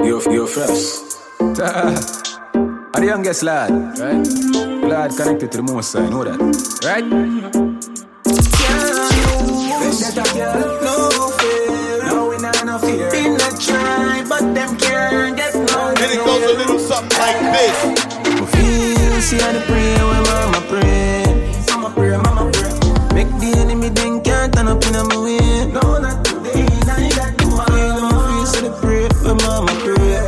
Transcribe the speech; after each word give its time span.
you're, 0.00 0.22
you're 0.32 0.46
fresh. 0.46 0.98
Ah, 1.60 1.94
Are 2.94 3.00
the 3.00 3.06
youngest 3.06 3.42
lad, 3.42 3.70
right? 3.98 4.26
Lad 4.90 5.10
connected 5.16 5.52
to 5.52 5.58
the 5.58 5.62
most 5.64 5.92
side, 5.92 6.10
know 6.10 6.24
that, 6.24 6.38
right? 6.84 7.04
No 10.82 11.30
fear, 11.38 12.04
no 12.06 12.28
we 12.30 12.38
not 12.38 12.64
no 12.66 12.78
fear. 12.78 13.08
In 13.14 13.34
the 13.34 13.50
try, 13.60 14.24
but 14.28 14.42
them 14.54 14.76
can't 14.78 15.36
get 15.36 15.54
no. 15.54 15.88
And 15.88 15.98
it 16.12 16.24
goes 16.24 16.42
a 16.44 16.54
little 16.58 16.78
something 16.78 17.18
like 17.18 17.40
this. 17.54 17.78
We 18.40 18.46
feel, 18.46 19.20
see 19.20 19.38
how 19.38 19.52
the 19.52 19.62
pray 19.66 19.94
when 20.08 20.22
mama 20.30 20.60
pray. 20.68 21.24
Mama 21.70 21.90
pray, 21.94 22.16
mama 22.16 22.50
pray. 22.52 23.14
Make 23.14 23.30
the 23.40 23.58
enemy 23.60 23.90
think 23.90 24.24
can't 24.24 24.52
turn 24.54 24.68
up 24.68 24.84
in 24.86 24.94
my 25.08 25.18
way. 25.22 25.43
When 29.34 29.46
mama 29.46 29.72
pray. 29.82 30.20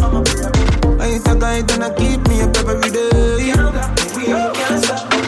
Mama 0.00 0.22
pray. 0.24 0.62
I 1.00 1.18
talk, 1.18 1.42
I 1.42 1.62
don't 1.62 1.96
keep 1.96 2.20
me 2.28 2.42
up 2.42 2.56
every 2.56 2.90
day. 2.90 3.52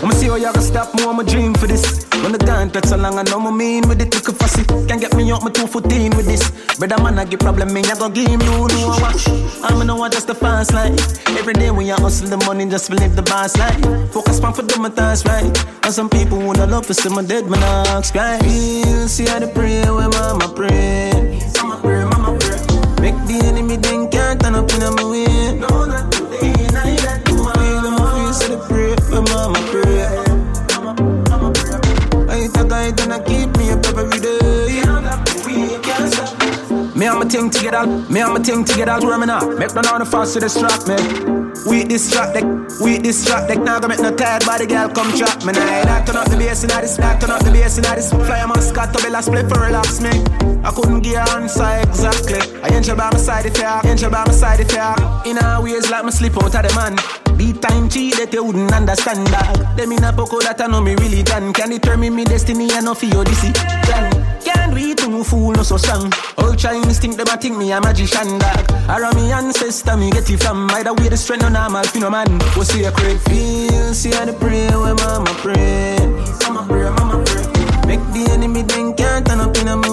I'ma 0.02 0.12
see 0.12 0.28
how 0.28 0.36
y'all 0.36 0.52
can 0.52 0.62
stop 0.62 0.94
more, 1.00 1.10
I'ma 1.10 1.22
dream 1.22 1.54
for 1.54 1.66
this. 1.66 2.04
When 2.22 2.32
the 2.32 2.38
touch 2.38 2.86
so 2.86 2.96
long, 2.96 3.18
I 3.18 3.22
know 3.24 3.38
my 3.38 3.50
mean 3.50 3.88
with 3.88 4.00
it, 4.00 4.14
look 4.14 4.28
a 4.28 4.32
fussy. 4.32 4.64
Can't 4.86 5.00
get 5.00 5.14
me 5.14 5.30
out 5.32 5.42
my 5.42 5.50
two 5.50 5.66
foot 5.66 5.90
in 5.92 6.16
with 6.16 6.26
this. 6.26 6.50
Brother 6.78 7.02
man, 7.02 7.18
I 7.18 7.24
get 7.24 7.40
problem, 7.40 7.72
me, 7.72 7.82
I 7.82 8.08
give 8.10 8.28
him 8.28 8.40
you 8.40 8.46
know 8.46 8.96
what. 9.00 9.28
I'm 9.64 9.80
in 9.80 9.86
know 9.86 10.08
just 10.08 10.26
the 10.26 10.34
fast 10.34 10.72
life. 10.72 10.98
Every 11.38 11.52
day 11.54 11.70
when 11.70 11.86
you 11.86 11.94
hustle 11.94 12.28
the 12.28 12.36
money, 12.46 12.66
just 12.66 12.90
believe 12.90 13.16
the 13.16 13.22
boss 13.22 13.56
life. 13.58 13.80
Focus 14.12 14.40
on 14.40 14.54
for 14.54 14.62
do 14.62 14.80
my 14.80 14.90
task 14.90 15.26
right. 15.26 15.44
And 15.84 15.92
some 15.92 16.08
people 16.08 16.38
wanna 16.38 16.66
love 16.66 16.86
to 16.86 16.94
see 16.94 17.08
my 17.08 17.22
dead, 17.22 17.46
man, 17.48 17.62
I 17.62 18.00
right. 18.14 18.42
Feel, 18.42 19.08
see 19.08 19.26
how 19.26 19.38
they 19.38 19.52
pray 19.52 19.82
when 19.90 20.10
mama 20.10 20.48
pray. 20.54 21.40
Mama 21.62 21.78
pray, 21.82 22.04
the 23.76 23.88
think 23.88 24.12
can't 24.12 24.40
turn 24.40 24.54
up 24.54 24.70
in 24.72 24.80
my 24.94 25.04
way. 25.10 25.58
No, 25.58 25.84
not 25.84 26.12
today, 26.12 26.52
got 26.96 27.24
to 27.26 27.32
feel, 27.32 27.58
I'ma 27.58 28.14
feel, 28.14 28.32
see 28.32 28.48
the 28.54 28.58
pray 28.68 28.94
when 29.10 29.24
mama 29.30 29.58
pray. 29.70 30.06
I 32.28 32.46
talk, 32.48 32.72
I 32.72 32.90
don't 32.92 33.26
keep 33.26 33.43
Me 37.04 37.10
and 37.10 37.18
my 37.18 37.26
thing 37.26 37.50
to 37.50 37.60
get 37.60 37.74
out, 37.74 37.86
me 38.08 38.20
and 38.22 38.32
my 38.32 38.40
thing 38.40 38.64
to 38.64 38.74
get 38.74 38.88
out 38.88 39.04
where 39.04 39.18
me 39.18 39.26
now. 39.26 39.44
Make 39.58 39.74
none 39.74 39.84
of 39.84 39.98
the 39.98 40.06
fast 40.06 40.32
to 40.32 40.40
distract 40.40 40.88
me. 40.88 40.96
We 41.68 41.84
distract 41.84 42.32
deck, 42.32 42.48
we 42.80 42.96
distract 42.96 43.48
deck. 43.48 43.60
Now 43.60 43.78
go 43.78 43.88
make 43.88 44.00
no 44.00 44.16
tired 44.16 44.46
body 44.46 44.64
girl 44.64 44.88
come 44.88 45.12
trap 45.12 45.44
me. 45.44 45.52
Now 45.52 45.84
that 45.84 46.06
turn 46.06 46.16
up 46.16 46.30
the 46.30 46.38
bass 46.38 46.64
in 46.64 46.70
this, 46.70 46.96
that 46.96 47.20
turn 47.20 47.28
up 47.28 47.44
the 47.44 47.52
bass 47.52 47.76
in 47.76 47.84
this. 47.84 48.08
Fly 48.08 48.38
a 48.38 48.48
mascot 48.48 48.96
to 48.96 49.04
be 49.04 49.10
last 49.10 49.26
split 49.26 49.52
for 49.52 49.60
relax 49.60 50.00
me. 50.00 50.16
I 50.64 50.72
couldn't 50.72 51.02
give 51.02 51.20
her 51.20 51.36
answer 51.36 51.76
exactly. 51.84 52.40
I 52.62 52.72
angel 52.72 52.96
by 52.96 53.10
my 53.12 53.18
side 53.18 53.44
if 53.44 53.58
you, 53.58 53.68
angel 53.84 54.10
by 54.10 54.24
my 54.24 54.32
side 54.32 54.60
if 54.60 54.72
you. 54.72 55.30
In 55.30 55.36
a 55.36 55.60
ways 55.60 55.90
like 55.90 56.06
me 56.06 56.10
slip 56.10 56.38
out 56.38 56.56
of 56.56 56.62
the 56.64 56.72
man. 56.72 56.96
Beat 57.36 57.60
time 57.60 57.90
cheat 57.90 58.16
that 58.16 58.32
you 58.32 58.44
wouldn't 58.44 58.72
understand 58.72 59.26
that. 59.26 59.76
Them 59.76 59.92
in 59.92 60.04
a 60.04 60.10
poco 60.10 60.40
that 60.40 60.58
I 60.58 60.68
know 60.68 60.80
me 60.80 60.94
really 60.94 61.22
done. 61.22 61.52
Can 61.52 61.68
determine 61.68 62.14
me 62.14 62.24
destiny 62.24 62.72
and 62.72 62.86
no 62.86 62.94
for 62.94 63.04
your 63.04 63.24
DC. 63.24 63.52
Can't 63.84 64.13
do 64.74 65.20
it 65.20 65.26
fool 65.26 65.52
no 65.52 65.62
so 65.62 65.76
strong. 65.76 66.12
All 66.38 66.54
Chinese 66.54 66.98
think 66.98 67.16
them 67.16 67.26
a 67.28 67.36
think 67.36 67.56
me 67.56 67.72
a 67.72 67.80
magician 67.80 68.38
dog. 68.38 68.70
Around 68.88 69.16
me 69.16 69.32
ancestor 69.32 69.96
me 69.96 70.10
get 70.10 70.28
it 70.28 70.42
from. 70.42 70.70
Either 70.70 70.92
way 70.94 71.08
the 71.08 71.16
strength 71.16 71.42
no 71.42 71.48
normal 71.48 71.84
fi 71.84 72.00
no 72.00 72.10
man. 72.10 72.38
Go 72.54 72.62
see 72.62 72.84
a 72.84 72.92
great 72.92 73.20
feel, 73.20 73.94
see 73.94 74.10
how 74.10 74.24
the 74.24 74.32
pray 74.32 74.68
when 74.68 74.96
mama 74.96 75.32
pray. 75.42 75.96
Mama 76.42 76.66
pray, 76.68 76.90
mama 76.90 77.24
pray. 77.24 77.44
Make 77.86 78.04
the 78.12 78.30
enemy 78.32 78.62
think 78.62 78.96
can't 78.96 79.26
turn 79.26 79.40
up 79.40 79.56
in 79.56 79.68
a 79.68 79.76
my 79.76 79.88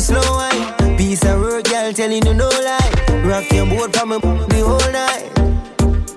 slow 0.00 0.20
wine. 0.32 0.96
Piece 0.96 1.24
of 1.24 1.40
work, 1.40 1.64
girl, 1.64 1.92
telling 1.92 2.24
you 2.24 2.34
no 2.34 2.48
lie. 2.48 2.92
Rock 3.24 3.50
your 3.52 3.66
boat 3.66 3.94
me 4.08 4.18
the 4.48 4.60
whole 4.64 4.92
night. 4.92 5.26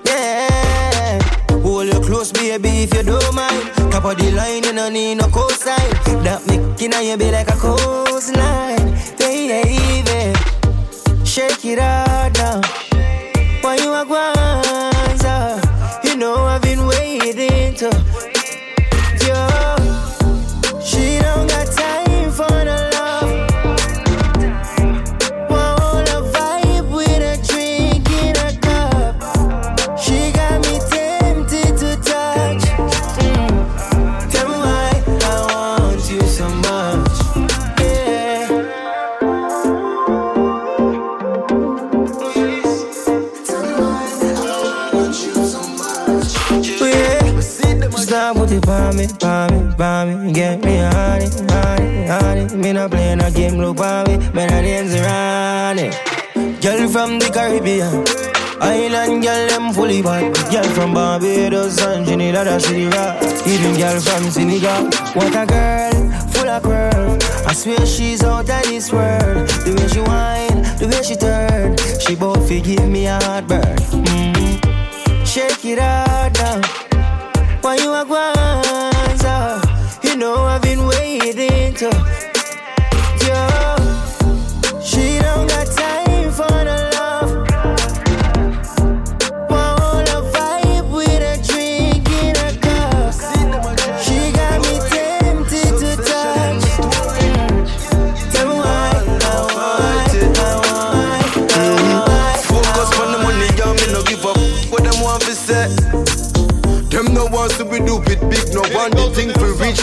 Yeah. 0.06 1.18
Hold 1.62 1.86
you 1.88 2.00
close, 2.00 2.32
baby, 2.32 2.84
if 2.84 2.94
you 2.94 3.02
don't 3.02 3.34
mind. 3.34 3.92
Top 3.92 4.04
of 4.04 4.16
the 4.16 4.32
line, 4.32 4.64
you 4.64 4.72
don't 4.72 4.92
need 4.92 5.16
no 5.16 5.26
cosign. 5.26 5.90
That 6.24 6.40
making 6.46 6.92
you 7.06 7.16
be 7.16 7.30
like 7.30 7.48
a 7.48 7.56
coastline. 7.56 8.96
Baby, 9.18 10.34
shake 11.24 11.64
it 11.64 11.78
out 11.78 12.32
now. 12.34 12.60
Why 13.60 13.76
you 13.76 13.92
a 13.92 14.04
guanza? 14.04 15.60
You 16.04 16.16
know 16.16 16.36
I've 16.36 16.62
been 16.62 16.86
waiting 16.86 17.74
to. 17.76 18.23
Not 52.84 52.90
playing 52.90 53.20
a 53.22 53.30
game, 53.30 53.58
look 53.58 53.76
palm 53.76 54.04
me. 54.08 54.18
Man, 54.32 54.48
dance 54.48 54.94
around 54.94 55.78
it. 55.78 55.94
Girl 56.60 56.88
from 56.88 57.18
the 57.18 57.30
Caribbean. 57.32 58.04
Island 58.60 59.22
girl, 59.22 59.48
them 59.48 59.72
fully 59.72 60.02
bad. 60.02 60.34
Girl 60.50 60.64
from 60.74 60.92
Barbados 60.94 61.80
and 61.80 62.06
Trinidad, 62.06 62.46
and 62.46 62.62
she. 62.62 62.84
Even 63.52 63.76
girl 63.76 64.00
from 64.00 64.30
Senegal. 64.30 64.84
What 65.14 65.34
a 65.34 65.46
girl, 65.46 65.94
full 66.32 66.48
of 66.48 66.62
curve. 66.62 67.46
I 67.46 67.52
swear 67.52 67.86
she's 67.86 68.22
out 68.22 68.50
of 68.50 68.62
this 68.64 68.92
world. 68.92 69.48
The 69.64 69.74
way 69.76 69.88
she 69.88 70.00
whine, 70.00 70.62
the 70.78 70.88
way 70.90 71.02
she 71.02 71.16
turn. 71.16 71.76
She 72.00 72.14
both 72.14 72.48
give 72.48 72.88
me 72.88 73.06
a 73.06 73.18
heartburn. 73.22 73.76
Mm-hmm. 74.04 75.24
Shake 75.24 75.64
it 75.64 75.78
out 75.78 76.32
now. 76.34 76.60
Why 77.62 77.76
you 77.76 77.92
a 77.92 78.04
guanza? 78.04 79.60
You 80.04 80.16
know 80.16 80.36
I've 80.36 80.60
been 80.62 80.86
waiting 80.86 81.74
to. 81.74 82.33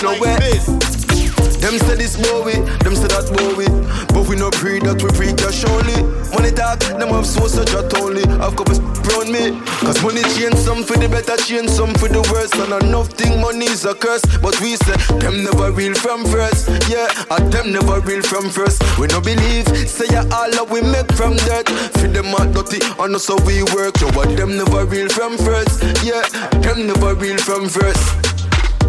To 0.02 0.10
reach 0.10 0.20
nowhere. 0.22 0.92
Them 1.62 1.78
say 1.78 1.94
this 1.94 2.18
Bowie, 2.18 2.58
them 2.82 2.98
say 2.98 3.06
that 3.14 3.30
Bowie. 3.38 3.70
But 4.10 4.26
we 4.28 4.36
no 4.36 4.50
pre 4.50 4.82
that 4.82 4.98
we 4.98 5.10
free 5.14 5.30
cash 5.38 5.62
only. 5.62 5.94
Money 6.34 6.50
talk, 6.50 6.82
them 6.98 7.14
have 7.14 7.28
so 7.30 7.46
such 7.46 7.70
a 7.78 7.86
only. 8.02 8.26
Have 8.42 8.58
couple 8.58 8.82
around 8.82 9.30
me. 9.30 9.54
Cause 9.86 10.02
money 10.02 10.26
change 10.34 10.58
some 10.58 10.82
for 10.82 10.98
the 10.98 11.06
better, 11.06 11.38
change 11.38 11.70
some 11.70 11.94
for 12.02 12.10
the 12.10 12.26
worse. 12.34 12.50
And 12.58 12.74
enough 12.82 13.14
thing 13.14 13.38
money 13.40 13.70
is 13.70 13.86
a 13.86 13.94
curse. 13.94 14.26
But 14.42 14.58
we 14.58 14.74
say, 14.74 14.98
them 15.22 15.46
never 15.46 15.70
real 15.70 15.94
from 15.94 16.26
first. 16.26 16.66
Yeah, 16.90 17.06
and 17.30 17.54
them 17.54 17.70
never 17.70 18.02
real 18.02 18.26
from 18.26 18.50
first. 18.50 18.82
We 18.98 19.06
no 19.14 19.22
believe, 19.22 19.70
say 19.86 20.10
ya 20.10 20.26
all 20.34 20.50
that 20.50 20.66
we 20.66 20.82
make 20.82 21.14
from 21.14 21.38
dirt. 21.46 21.70
Feed 22.02 22.18
them 22.18 22.34
out 22.42 22.58
dirty, 22.58 22.82
and 22.98 23.22
so 23.22 23.38
we 23.46 23.62
work. 23.78 24.02
Yo, 24.02 24.10
but 24.18 24.34
them 24.34 24.58
never 24.58 24.82
real 24.90 25.14
from 25.14 25.38
first. 25.38 25.86
Yeah, 26.02 26.26
them 26.66 26.90
never 26.90 27.14
real 27.14 27.38
from 27.38 27.70
first. 27.70 28.31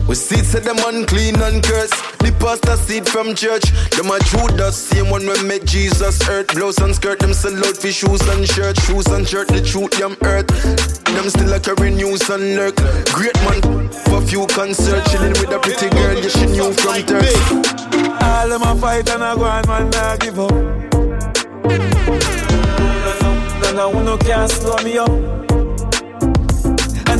We 0.08 0.14
see 0.14 0.42
say 0.44 0.60
them 0.60 0.78
unclean 0.78 1.36
and 1.42 1.62
cursed. 1.62 1.94
The 2.18 2.32
pastor 2.38 2.76
seed 2.76 3.08
from 3.08 3.34
church. 3.34 3.72
Them 3.96 4.10
a 4.10 4.18
Judas, 4.30 4.76
same 4.76 5.10
one 5.10 5.26
when 5.26 5.46
met 5.46 5.64
Jesus 5.64 6.16
earth. 6.28 6.54
Blouse 6.54 6.78
and 6.78 6.94
skirt, 6.94 7.18
them 7.18 7.34
sell 7.34 7.56
out 7.58 7.76
for 7.76 7.92
shoes 7.92 8.22
and 8.28 8.46
shirt. 8.46 8.80
Shoes 8.82 9.06
and 9.08 9.28
shirt, 9.28 9.48
the 9.48 9.60
truth, 9.60 9.90
them 9.98 10.16
earth. 10.22 10.46
Them 11.04 11.28
still 11.28 11.50
like 11.50 11.66
a 11.66 11.74
carry 11.74 11.90
news 11.90 12.28
and 12.30 12.56
lurk. 12.56 12.76
Great 13.12 13.34
man, 13.44 13.90
for 14.06 14.20
few 14.20 14.46
concert. 14.46 15.04
Chilling 15.06 15.30
with 15.32 15.50
a 15.50 15.58
pretty 15.58 15.88
girl, 15.90 16.14
yeah, 16.14 16.28
she 16.28 16.46
knew 16.46 16.72
from 16.72 17.02
Turks. 17.02 17.52
All 18.22 18.48
them 18.48 18.62
a 18.62 18.76
fight 18.76 19.08
and 19.10 19.22
a 19.22 19.34
go 19.36 19.44
on, 19.44 19.66
man, 19.66 19.90
nah 19.90 20.16
give 20.16 20.38
up. 20.38 20.50
No, 23.62 23.90
no, 23.90 24.02
no, 24.02 24.18
can't 24.18 24.50
slow 24.50 24.76
me 24.84 24.98
up. 24.98 25.51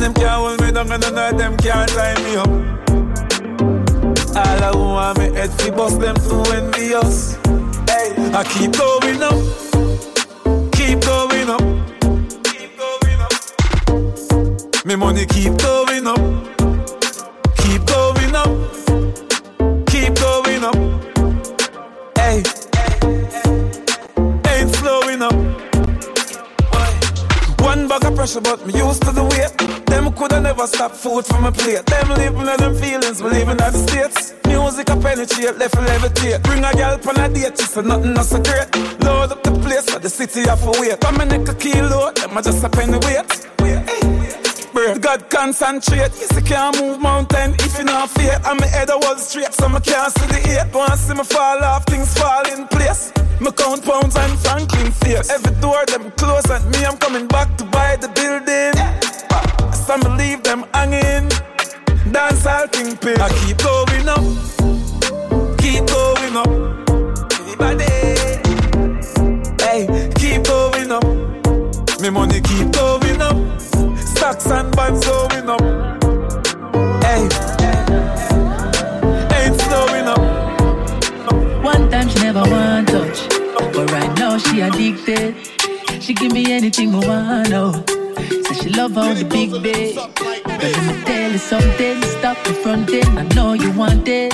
Them 0.03 0.13
can't 0.15 0.31
hold 0.31 0.59
me 0.59 0.69
down, 0.69 0.91
and 0.91 1.01
none 1.01 1.33
of 1.33 1.37
them 1.37 1.55
can't 1.55 1.89
tie 1.91 2.15
me 2.25 2.35
up. 2.35 2.49
All 4.35 4.63
I 4.63 4.71
want 4.75 5.17
me 5.17 5.31
head 5.31 5.49
fi 5.53 5.69
bust 5.69 5.97
them 6.01 6.15
too 6.15 6.43
envious. 6.51 7.35
Hey, 7.87 8.11
I 8.35 8.43
keep 8.43 8.73
going 8.73 9.23
up, 9.23 9.39
keep 10.73 10.99
going 10.99 11.49
up, 11.49 11.63
keep 12.43 12.77
going 12.77 13.21
up. 13.21 14.85
Me 14.85 14.95
money 14.97 15.25
keep 15.25 15.57
going 15.59 16.05
up, 16.05 16.19
pressure, 28.23 28.41
but 28.41 28.65
me 28.65 28.73
used 28.73 29.01
to 29.03 29.11
the 29.11 29.23
weight. 29.23 29.51
Them 29.87 30.13
coulda 30.13 30.39
never 30.39 30.65
stop 30.67 30.91
food 30.91 31.25
from 31.25 31.45
a 31.45 31.51
plate. 31.51 31.85
Them 31.85 32.09
living 32.15 32.47
in 32.47 32.57
them 32.57 32.75
feelings, 32.75 33.21
believing 33.21 33.59
in 33.59 33.71
the 33.75 33.83
states. 33.85 34.33
Music 34.47 34.89
a 34.89 34.95
penetrate, 34.95 35.57
left 35.57 35.75
levitate. 35.75 36.41
Bring 36.43 36.63
a 36.63 36.71
girl 36.71 36.95
on 37.09 37.19
a 37.19 37.27
date, 37.27 37.59
she 37.59 37.65
said 37.65 37.85
nothing 37.85 38.13
not 38.13 38.25
so 38.25 38.39
great. 38.41 38.67
Load 39.03 39.31
up 39.33 39.43
the 39.43 39.51
place, 39.63 39.89
for 39.89 39.99
the 39.99 40.09
city 40.09 40.47
have 40.47 40.63
to 40.63 40.71
wait. 40.79 40.99
Come 41.01 41.19
and 41.19 41.31
neck 41.31 41.49
a 41.49 41.53
kilo, 41.53 42.11
them 42.13 42.37
a 42.37 42.41
just 42.41 42.63
a 42.63 42.69
penny 42.69 42.99
weight. 43.03 43.27
Bird, 44.73 45.01
God 45.01 45.29
concentrate. 45.29 46.13
Yes, 46.15 46.31
I 46.37 46.41
can't 46.41 46.79
move 46.79 47.01
mountain 47.01 47.53
if 47.59 47.77
you 47.77 47.83
not 47.83 48.09
fear. 48.09 48.39
I'm 48.45 48.57
head 48.59 48.89
a 48.89 48.97
wall 48.97 49.17
straight, 49.17 49.53
so 49.53 49.67
I 49.67 49.79
can't 49.79 50.11
see 50.17 50.27
the 50.31 50.39
eight. 50.47 50.73
Want 50.73 50.97
see 50.97 51.13
me 51.13 51.23
fall 51.23 51.63
off, 51.63 51.85
things 51.85 52.17
fall 52.17 52.45
in 52.47 52.67
place. 52.67 53.11
Me 53.43 53.51
count 53.51 53.83
pounds 53.83 54.15
and 54.15 54.39
Franklin 54.39 54.89
face. 54.89 55.29
Every 55.29 55.53
door 55.59 55.83
them 55.87 56.11
close 56.11 56.49
and 56.49 56.63
me, 56.71 56.85
I'm 56.85 56.95
coming 56.95 57.27
back 57.27 57.57
to 57.57 57.65
buy 57.65 57.97
the 57.97 58.07
building. 58.07 58.73
Some 59.73 59.99
leave 60.15 60.41
them 60.43 60.63
hanging. 60.73 61.27
Dance 62.09 62.45
all 62.45 62.69
king 62.69 62.95
pay. 62.95 63.15
I 63.19 63.27
keep 63.43 63.57
going 63.57 64.07
up, 64.07 64.23
keep 65.59 65.85
going 65.91 66.37
up. 66.37 66.47
Everybody, 67.41 67.83
hey, 69.59 70.09
keep 70.15 70.45
going 70.45 70.91
up. 70.93 71.03
Me 71.99 72.09
money 72.09 72.39
keep 72.39 72.71
going 72.71 73.21
up. 73.21 73.59
Stocks 73.59 74.47
and 74.51 74.73
bonds 74.73 75.05
going 75.05 75.49
up. 75.49 75.61
Hey, 77.03 77.27
ain't 79.35 79.59
slowing 79.59 80.07
up. 80.07 80.43
One 81.61 81.89
never 81.89 82.41
want 82.49 82.87
touch, 82.89 83.32
but 83.73 83.91
right 83.91 84.13
now 84.17 84.37
she 84.37 84.61
addicted. 84.61 85.35
She 86.01 86.13
give 86.13 86.31
me 86.31 86.51
anything 86.51 86.93
I 86.95 87.07
want 87.07 87.49
now. 87.49 87.71
Say 88.45 88.55
she 88.61 88.69
love 88.69 88.93
how 88.93 89.13
the 89.13 89.25
big 89.25 89.51
bed. 89.63 89.95
But 90.45 90.71
let 90.73 90.83
me 90.87 91.03
tell 91.03 91.31
you 91.31 91.37
something, 91.37 92.01
stop 92.03 92.37
the 92.45 92.53
fronting. 92.53 93.07
I 93.17 93.23
know 93.35 93.53
you 93.53 93.71
want 93.71 94.07
it. 94.07 94.33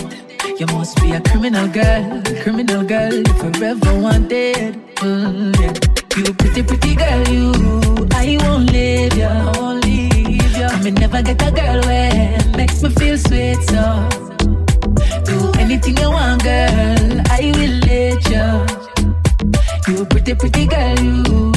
You 0.59 0.65
must 0.67 1.01
be 1.01 1.13
a 1.13 1.21
criminal 1.21 1.67
girl, 1.67 2.21
criminal 2.43 2.83
girl, 2.83 3.13
you 3.13 3.33
forever 3.39 3.99
wanted. 3.99 4.75
Mm, 4.97 5.55
yeah. 5.59 5.73
You 6.17 6.33
pretty, 6.33 6.63
pretty 6.63 6.95
girl, 6.95 7.27
you. 7.29 7.53
I 8.11 8.37
won't 8.41 8.69
leave 8.71 9.15
you, 9.15 9.23
I 9.23 9.57
won't 9.57 9.85
leave 9.85 10.57
you. 10.57 10.63
I 10.65 10.83
may 10.83 10.91
never 10.91 11.21
get 11.21 11.41
a 11.47 11.51
girl 11.51 11.81
where 11.83 12.37
makes 12.57 12.83
me 12.83 12.89
feel 12.89 13.17
sweet, 13.17 13.61
so 13.63 14.09
do 15.23 15.51
anything 15.59 15.97
you 15.97 16.09
want, 16.09 16.43
girl. 16.43 17.21
I 17.29 17.53
will 17.55 17.75
let 17.87 18.29
you. 18.29 18.88
You 19.89 20.05
pretty, 20.05 20.35
pretty 20.35 20.67
girl, 20.67 20.99
you. 20.99 21.51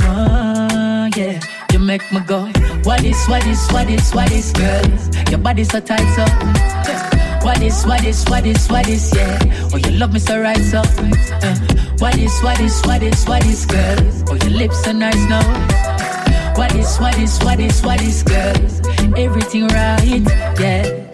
Ah, 0.00 1.10
yeah. 1.14 1.38
You 1.72 1.78
make 1.78 2.10
me 2.10 2.20
go. 2.20 2.46
What 2.84 3.04
is, 3.04 3.22
what 3.26 3.46
is, 3.46 3.70
what 3.70 3.90
is, 3.90 4.12
what 4.12 4.32
is, 4.32 4.50
girl? 4.52 4.84
Your 5.28 5.38
body 5.38 5.62
so 5.62 5.80
tight, 5.80 6.00
so. 6.16 6.24
What 7.44 7.60
is, 7.62 7.84
what 7.84 8.02
is, 8.02 8.24
what 8.30 8.46
is, 8.46 8.66
what 8.68 8.88
is, 8.88 9.14
yeah. 9.14 9.38
Oh, 9.74 9.76
you 9.76 9.90
love 9.90 10.14
me 10.14 10.20
so 10.20 10.40
right, 10.40 10.56
so. 10.56 10.78
Uh, 10.80 11.56
what 11.98 12.16
is, 12.16 12.40
what 12.40 12.58
is, 12.60 12.80
what 12.86 13.02
is, 13.02 13.24
what 13.26 13.44
is, 13.44 13.66
girl? 13.66 13.98
Oh, 14.30 14.38
your 14.42 14.56
lips 14.56 14.82
so 14.82 14.92
nice 14.92 15.28
now. 15.28 15.44
What 16.56 16.74
is, 16.74 16.96
what 16.96 17.18
is, 17.18 17.38
what 17.44 17.60
is, 17.60 17.82
what 17.82 18.00
is, 18.00 18.22
girl? 18.22 18.56
Everything 19.18 19.68
right, 19.68 20.24
yeah. 20.58 21.05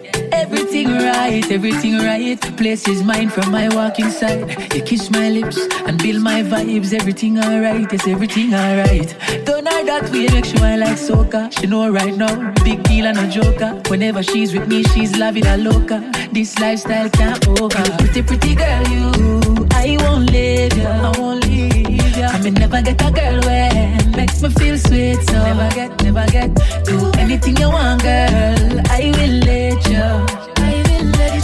Everything 0.53 0.93
right, 0.93 1.51
everything 1.51 1.97
right. 1.97 2.39
Place 2.57 2.87
is 2.87 3.01
mine 3.01 3.29
from 3.29 3.49
my 3.51 3.73
walking 3.75 4.11
side. 4.11 4.47
You 4.75 4.83
kiss 4.83 5.09
my 5.09 5.27
lips 5.29 5.57
and 5.87 5.97
build 5.97 6.21
my 6.21 6.43
vibes. 6.43 6.93
Everything 6.93 7.39
alright, 7.39 7.91
yes, 7.91 8.07
everything 8.07 8.53
alright. 8.53 9.15
Don't 9.45 9.63
know 9.63 9.83
that 9.83 10.11
way, 10.11 10.27
make 10.27 10.45
sure 10.45 10.63
I 10.63 10.75
like 10.75 10.97
soca. 10.97 11.51
She 11.59 11.65
know 11.65 11.89
right 11.89 12.15
now, 12.15 12.53
big 12.63 12.83
deal 12.83 13.07
and 13.07 13.17
a 13.17 13.27
joker. 13.27 13.81
Whenever 13.89 14.21
she's 14.21 14.53
with 14.53 14.67
me, 14.67 14.83
she's 14.83 15.17
loving 15.17 15.47
a 15.47 15.57
loca. 15.57 16.11
This 16.31 16.59
lifestyle 16.59 17.09
can't 17.09 17.47
over. 17.47 17.83
Pretty, 17.97 18.21
pretty 18.21 18.53
girl, 18.53 18.87
you. 18.89 19.67
I 19.71 19.97
won't 20.01 20.29
leave 20.29 20.77
you, 20.77 20.85
I 20.85 21.17
won't 21.17 21.47
leave 21.47 22.15
you. 22.15 22.23
I 22.23 22.39
may 22.43 22.51
never 22.51 22.79
get 22.83 23.01
a 23.01 23.11
girl 23.11 23.41
when 23.41 24.11
makes 24.15 24.39
me 24.43 24.49
feel 24.49 24.77
sweet. 24.77 25.19
So 25.23 25.33
never 25.33 25.73
get, 25.73 26.03
never 26.03 26.25
get. 26.27 26.53
Do 26.85 27.11
anything 27.17 27.57
you 27.57 27.69
want, 27.69 28.03
girl. 28.03 28.81
I 28.89 29.11
will 29.17 29.37
let 29.49 29.87
you. 29.89 30.32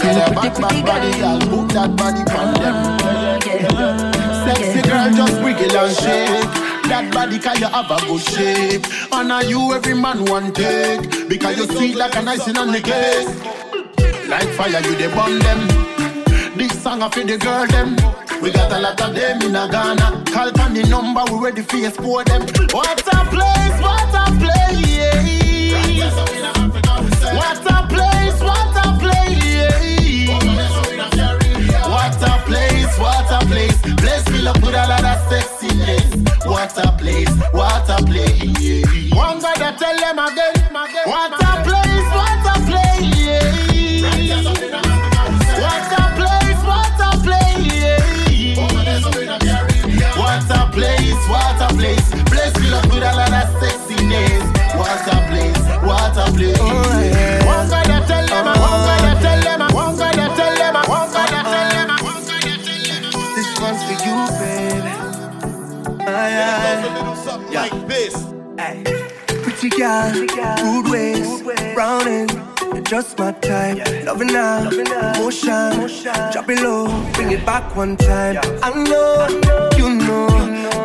I 0.09 0.29
will 0.29 0.33
let 0.33 0.33
you. 0.33 0.33
Tell 0.33 0.33
her 0.33 0.33
Pretty, 0.33 0.61
back, 0.61 0.61
back 0.61 0.85
body, 0.85 1.11
girl. 1.19 1.39
put 1.49 1.69
that 1.73 1.95
body 1.95 2.23
on 2.33 2.53
them. 2.61 2.77
Sexy 4.45 4.81
girl, 4.89 5.09
just 5.13 5.41
wiggle 5.43 5.77
and 5.77 5.95
shake. 5.95 6.69
That 6.89 7.13
body 7.13 7.37
can 7.39 7.57
you 7.57 7.67
have 7.67 7.91
a 7.91 7.97
good 8.07 8.21
shape. 8.21 8.85
And 9.13 9.31
are 9.31 9.43
you 9.43 9.73
every 9.73 9.93
man 9.93 10.25
want 10.25 10.55
take. 10.55 11.29
Because 11.29 11.57
you 11.57 11.65
sweet 11.67 11.95
like 11.95 12.15
an 12.15 12.27
icing 12.27 12.57
on 12.57 12.71
the 12.71 12.81
cake. 12.81 13.27
Like 14.27 14.49
fire, 14.49 14.81
you 14.81 14.95
the 14.95 15.09
burn 15.15 15.39
them. 15.39 16.57
This 16.57 16.81
song 16.81 17.03
I 17.03 17.09
for 17.09 17.23
the 17.23 17.37
girl 17.37 17.67
them. 17.67 17.95
We 18.41 18.51
got 18.51 18.71
a 18.71 18.79
lot 18.79 19.01
of 19.01 19.13
them 19.15 19.41
in 19.41 19.55
a 19.55 19.67
Ghana. 19.69 20.23
Call 20.31 20.61
on 20.61 20.73
the 20.73 20.83
number, 20.89 21.23
we 21.31 21.45
ready 21.45 21.61
for 21.61 21.77
export 21.85 22.27
them. 22.27 22.41
What 22.71 23.01
a 23.01 23.25
place, 23.29 23.81
what 23.81 24.15
a 24.15 24.31
place. 24.39 24.69
Girl, 69.89 70.55
good 70.57 70.91
ways, 70.91 71.41
browning. 71.73 72.29
You're 72.73 72.81
just 72.81 73.17
my 73.17 73.31
type. 73.31 74.05
Loving 74.05 74.27
now, 74.27 74.69
motion, 75.17 75.89
drop 76.31 76.49
it 76.49 76.61
low, 76.61 76.85
bring 77.13 77.31
it 77.31 77.43
back 77.45 77.75
one 77.75 77.97
time. 77.97 78.37
I 78.61 78.69
know, 78.89 79.27
you 79.77 79.89
know, 79.95 80.27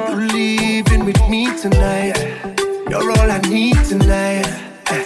you're 0.08 0.26
leaving 0.32 1.04
with 1.04 1.20
me 1.28 1.46
tonight. 1.58 2.16
You're 2.88 3.10
all 3.10 3.30
I 3.30 3.40
need 3.48 3.76
tonight. 3.84 4.46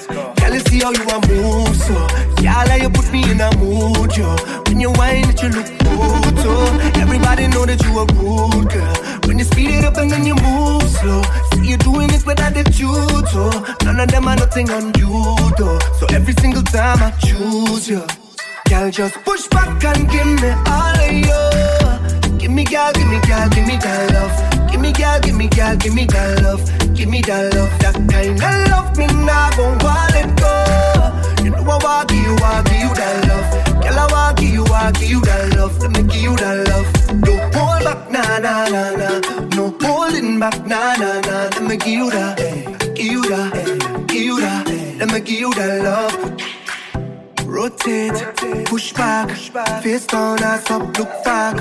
Girl, 0.08 0.54
you 0.54 0.60
see 0.60 0.80
how 0.80 0.92
you 0.92 1.04
are 1.14 1.20
move 1.28 1.76
so. 1.76 2.06
Girl, 2.42 2.78
you 2.78 2.90
put 2.90 3.10
me 3.12 3.28
in 3.30 3.40
a 3.40 3.50
mood, 3.56 4.16
yo. 4.16 4.36
When 4.78 4.86
you 4.86 4.92
whine, 4.94 5.26
that 5.26 5.42
you 5.42 5.50
look 5.50 5.66
good, 5.66 6.38
so. 6.38 6.54
Everybody 7.02 7.48
know 7.48 7.66
that 7.66 7.82
you 7.82 7.98
a 7.98 8.06
rude 8.14 8.70
girl. 8.70 8.94
When 9.26 9.42
you 9.42 9.44
speed 9.44 9.74
it 9.74 9.82
up 9.82 9.96
and 9.98 10.08
then 10.08 10.22
you 10.22 10.38
move 10.38 10.86
slow. 10.86 11.18
See 11.50 11.74
you 11.74 11.76
doing 11.82 12.06
it 12.14 12.22
with 12.22 12.38
attitude, 12.38 13.26
oh. 13.34 13.74
None 13.82 13.98
of 13.98 14.06
them 14.06 14.28
are 14.30 14.36
nothing 14.36 14.70
on 14.70 14.94
you, 14.94 15.10
though. 15.58 15.82
So 15.98 16.06
every 16.14 16.32
single 16.38 16.62
time 16.62 17.02
I 17.02 17.10
choose 17.18 17.90
you, 17.90 18.06
girl, 18.70 18.88
just 18.94 19.18
push 19.26 19.48
back 19.48 19.82
and 19.82 20.06
give 20.06 20.30
me 20.38 20.50
all 20.70 20.94
of 20.94 21.10
you. 21.10 22.38
Give 22.38 22.54
me, 22.54 22.62
girl, 22.62 22.92
give 22.94 23.10
me, 23.10 23.18
girl, 23.26 23.50
give 23.50 23.66
me 23.66 23.82
that 23.82 24.14
love. 24.14 24.70
Give 24.70 24.78
me, 24.78 24.92
girl, 24.94 25.18
give 25.18 25.34
me, 25.34 25.48
girl, 25.50 25.74
give 25.74 25.94
me 25.98 26.06
that 26.06 26.38
love. 26.46 26.62
Give 26.94 27.10
me 27.10 27.18
that 27.26 27.50
love, 27.50 27.74
that 27.82 27.98
kind 28.06 28.38
of 28.38 28.70
love 28.70 28.94
me 28.94 29.10
now 29.26 29.50
gon' 29.58 29.74
let 30.14 30.30
go. 30.38 30.54
You 31.42 31.50
know 31.50 31.66
I 31.66 31.82
want 31.82 32.14
you, 32.14 32.30
want 32.38 32.70
you 32.78 32.94
that 32.94 33.26
love. 33.26 33.67
Girl, 33.88 34.00
I 34.00 34.12
want 34.12 34.42
you, 34.42 34.64
want 34.64 35.00
you 35.00 35.20
that 35.22 35.56
love. 35.56 35.78
Let 35.80 35.90
me 35.92 36.02
give 36.02 36.22
you 36.22 36.36
that 36.36 36.68
love. 36.68 37.22
Don't 37.22 37.54
hold 37.54 37.84
back, 37.84 38.10
nah, 38.10 38.38
nah, 38.38 38.68
nah, 38.68 38.90
nah. 39.00 39.56
No 39.56 39.74
holding 39.80 40.38
back, 40.38 40.66
nah, 40.66 40.94
nah, 40.96 41.20
nah. 41.22 41.48
Let 41.56 41.62
me 41.62 41.76
give 41.78 41.88
you 41.88 42.10
that, 42.10 42.36
give 42.94 43.06
you 43.06 43.22
that, 43.30 44.04
give 44.08 44.22
you 44.22 44.40
that. 44.42 44.68
Let 44.98 45.10
me 45.10 45.20
give 45.20 45.40
you 45.40 45.54
that 45.54 45.82
love. 45.82 46.14
Rotate, 47.46 48.66
push 48.66 48.92
back, 48.92 49.30
face 49.82 50.06
down, 50.06 50.42
ass 50.42 50.70
up, 50.70 50.82
look 50.98 51.08
back. 51.24 51.56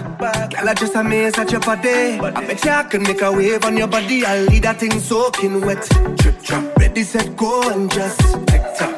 Girl, 0.52 0.68
I 0.68 0.74
just 0.74 0.96
amaze 0.96 1.38
at 1.38 1.50
your 1.50 1.62
body. 1.62 2.20
I 2.20 2.32
bet 2.32 2.66
you 2.66 2.72
I 2.72 2.84
can 2.84 3.04
make 3.04 3.22
a 3.22 3.32
wave 3.32 3.64
on 3.64 3.78
your 3.78 3.88
body. 3.88 4.26
I'll 4.26 4.44
leave 4.48 4.64
that 4.64 4.82
thing 4.82 5.00
soaking 5.00 5.62
wet. 5.62 5.84
Trip, 6.20 6.42
trap, 6.44 6.76
ready, 6.78 7.04
set, 7.04 7.38
go, 7.38 7.70
and 7.72 7.90
just 7.90 8.20
tick 8.48 8.64
tock. 8.78 8.97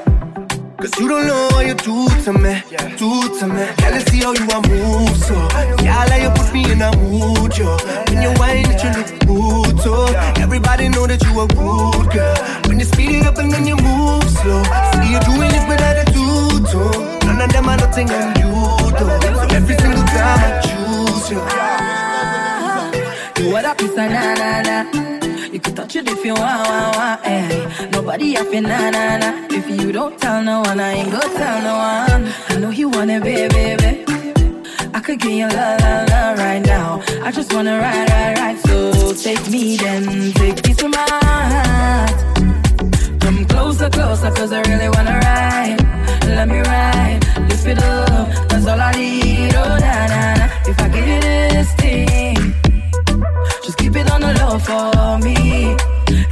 Cause 0.80 0.98
you 0.98 1.10
don't 1.10 1.28
know 1.28 1.50
what 1.52 1.68
you 1.68 1.74
do 1.74 2.08
to 2.24 2.32
me, 2.32 2.64
do 2.96 3.40
to 3.40 3.48
me. 3.48 3.66
Girl, 3.84 3.94
I 3.94 4.00
see 4.08 4.20
how 4.24 4.32
you 4.32 4.48
a 4.48 4.60
move, 4.70 5.18
so 5.18 5.36
Girl, 5.84 6.12
you 6.24 6.30
put 6.32 6.54
me 6.54 6.72
in 6.72 6.82
a 6.82 6.96
mood, 6.96 7.58
yo. 7.58 7.76
When 8.08 8.22
you 8.22 8.32
whine, 8.40 8.64
it 8.64 8.82
you 8.82 8.92
look 8.96 9.80
so 9.82 10.06
Everybody 10.42 10.88
know 10.88 11.06
that 11.06 11.22
you 11.24 11.40
a 11.40 11.46
rude 11.52 12.12
girl. 12.12 12.36
When 12.68 12.80
you 12.80 12.86
speed 12.86 13.12
it 13.12 13.26
up 13.26 13.38
and 13.40 13.52
then 13.52 13.68
you 13.68 13.76
move 13.76 14.24
slow, 14.30 14.64
see 15.04 15.12
you 15.12 15.20
doing 15.28 15.52
it 15.52 15.68
with 15.68 15.82
attitude, 15.82 16.68
so 16.70 16.80
None 17.28 17.42
of 17.42 17.52
them 17.52 17.68
are 17.68 17.78
nothing 17.78 18.10
on 18.12 18.36
you, 18.40 18.52
though. 18.96 19.20
So 19.20 19.56
every 19.56 19.76
single 19.76 20.04
time 20.04 20.40
I 20.40 20.62
choose 20.64 21.32
you. 21.32 21.89
What 23.52 23.66
up, 23.66 23.82
is 23.82 23.98
a 23.98 24.08
na 24.08 24.36
na 24.36 24.62
na. 24.62 24.78
You 25.52 25.60
can 25.60 25.74
touch 25.74 25.96
it 25.96 26.08
if 26.08 26.24
you 26.24 26.36
want, 26.36 26.68
want, 26.68 26.96
want, 26.96 27.22
eh. 27.26 27.90
Nobody 27.92 28.34
have 28.36 28.52
to 28.52 28.62
na 28.62 28.92
na 28.92 29.18
na. 29.18 29.48
If 29.50 29.68
you 29.70 29.92
don't 29.92 30.20
tell 30.22 30.44
no 30.44 30.62
one, 30.62 30.80
I 30.80 30.92
ain't 30.94 31.12
gonna 31.12 31.34
tell 31.34 31.62
no 31.62 31.74
one. 31.76 32.32
I 32.50 32.56
know 32.60 32.70
you 32.70 32.90
want 32.90 33.10
it, 33.10 33.24
baby, 33.24 33.76
baby. 33.84 34.06
I 34.94 35.00
could 35.00 35.20
give 35.20 35.32
you 35.32 35.48
la 35.48 35.78
la 35.84 36.06
la 36.12 36.34
right 36.34 36.64
now. 36.64 37.02
I 37.24 37.32
just 37.32 37.52
wanna 37.52 37.80
ride, 37.80 38.10
ride, 38.12 38.38
ride. 38.38 38.60
So 38.68 39.14
take 39.14 39.50
me 39.50 39.78
then, 39.78 40.32
take 40.34 40.64
piece 40.64 40.84
of 40.84 40.92
my 40.92 41.06
heart. 41.10 42.12
Come 43.22 43.46
closer, 43.46 43.90
closer, 43.90 44.30
cause 44.32 44.52
I 44.52 44.62
really 44.70 44.90
wanna 44.90 45.18
ride. 45.26 45.80
Let 46.38 46.48
me 46.48 46.60
ride, 46.60 47.20
lift 47.50 47.66
it 47.66 47.80
up, 47.82 48.48
that's 48.48 48.68
all 48.68 48.80
I 48.80 48.92
need. 48.92 49.56
Oh, 49.56 49.78
na 49.86 50.08
na 50.14 50.22
na. 50.40 50.46
If 50.70 50.80
I 50.80 50.88
give 50.90 51.08
you 51.08 51.20
this 51.20 51.74
thing, 51.82 52.54
keep 53.92 54.06
it 54.06 54.12
on 54.12 54.22
the 54.22 54.34
low 54.40 54.60
for 54.60 55.18
me. 55.26 55.76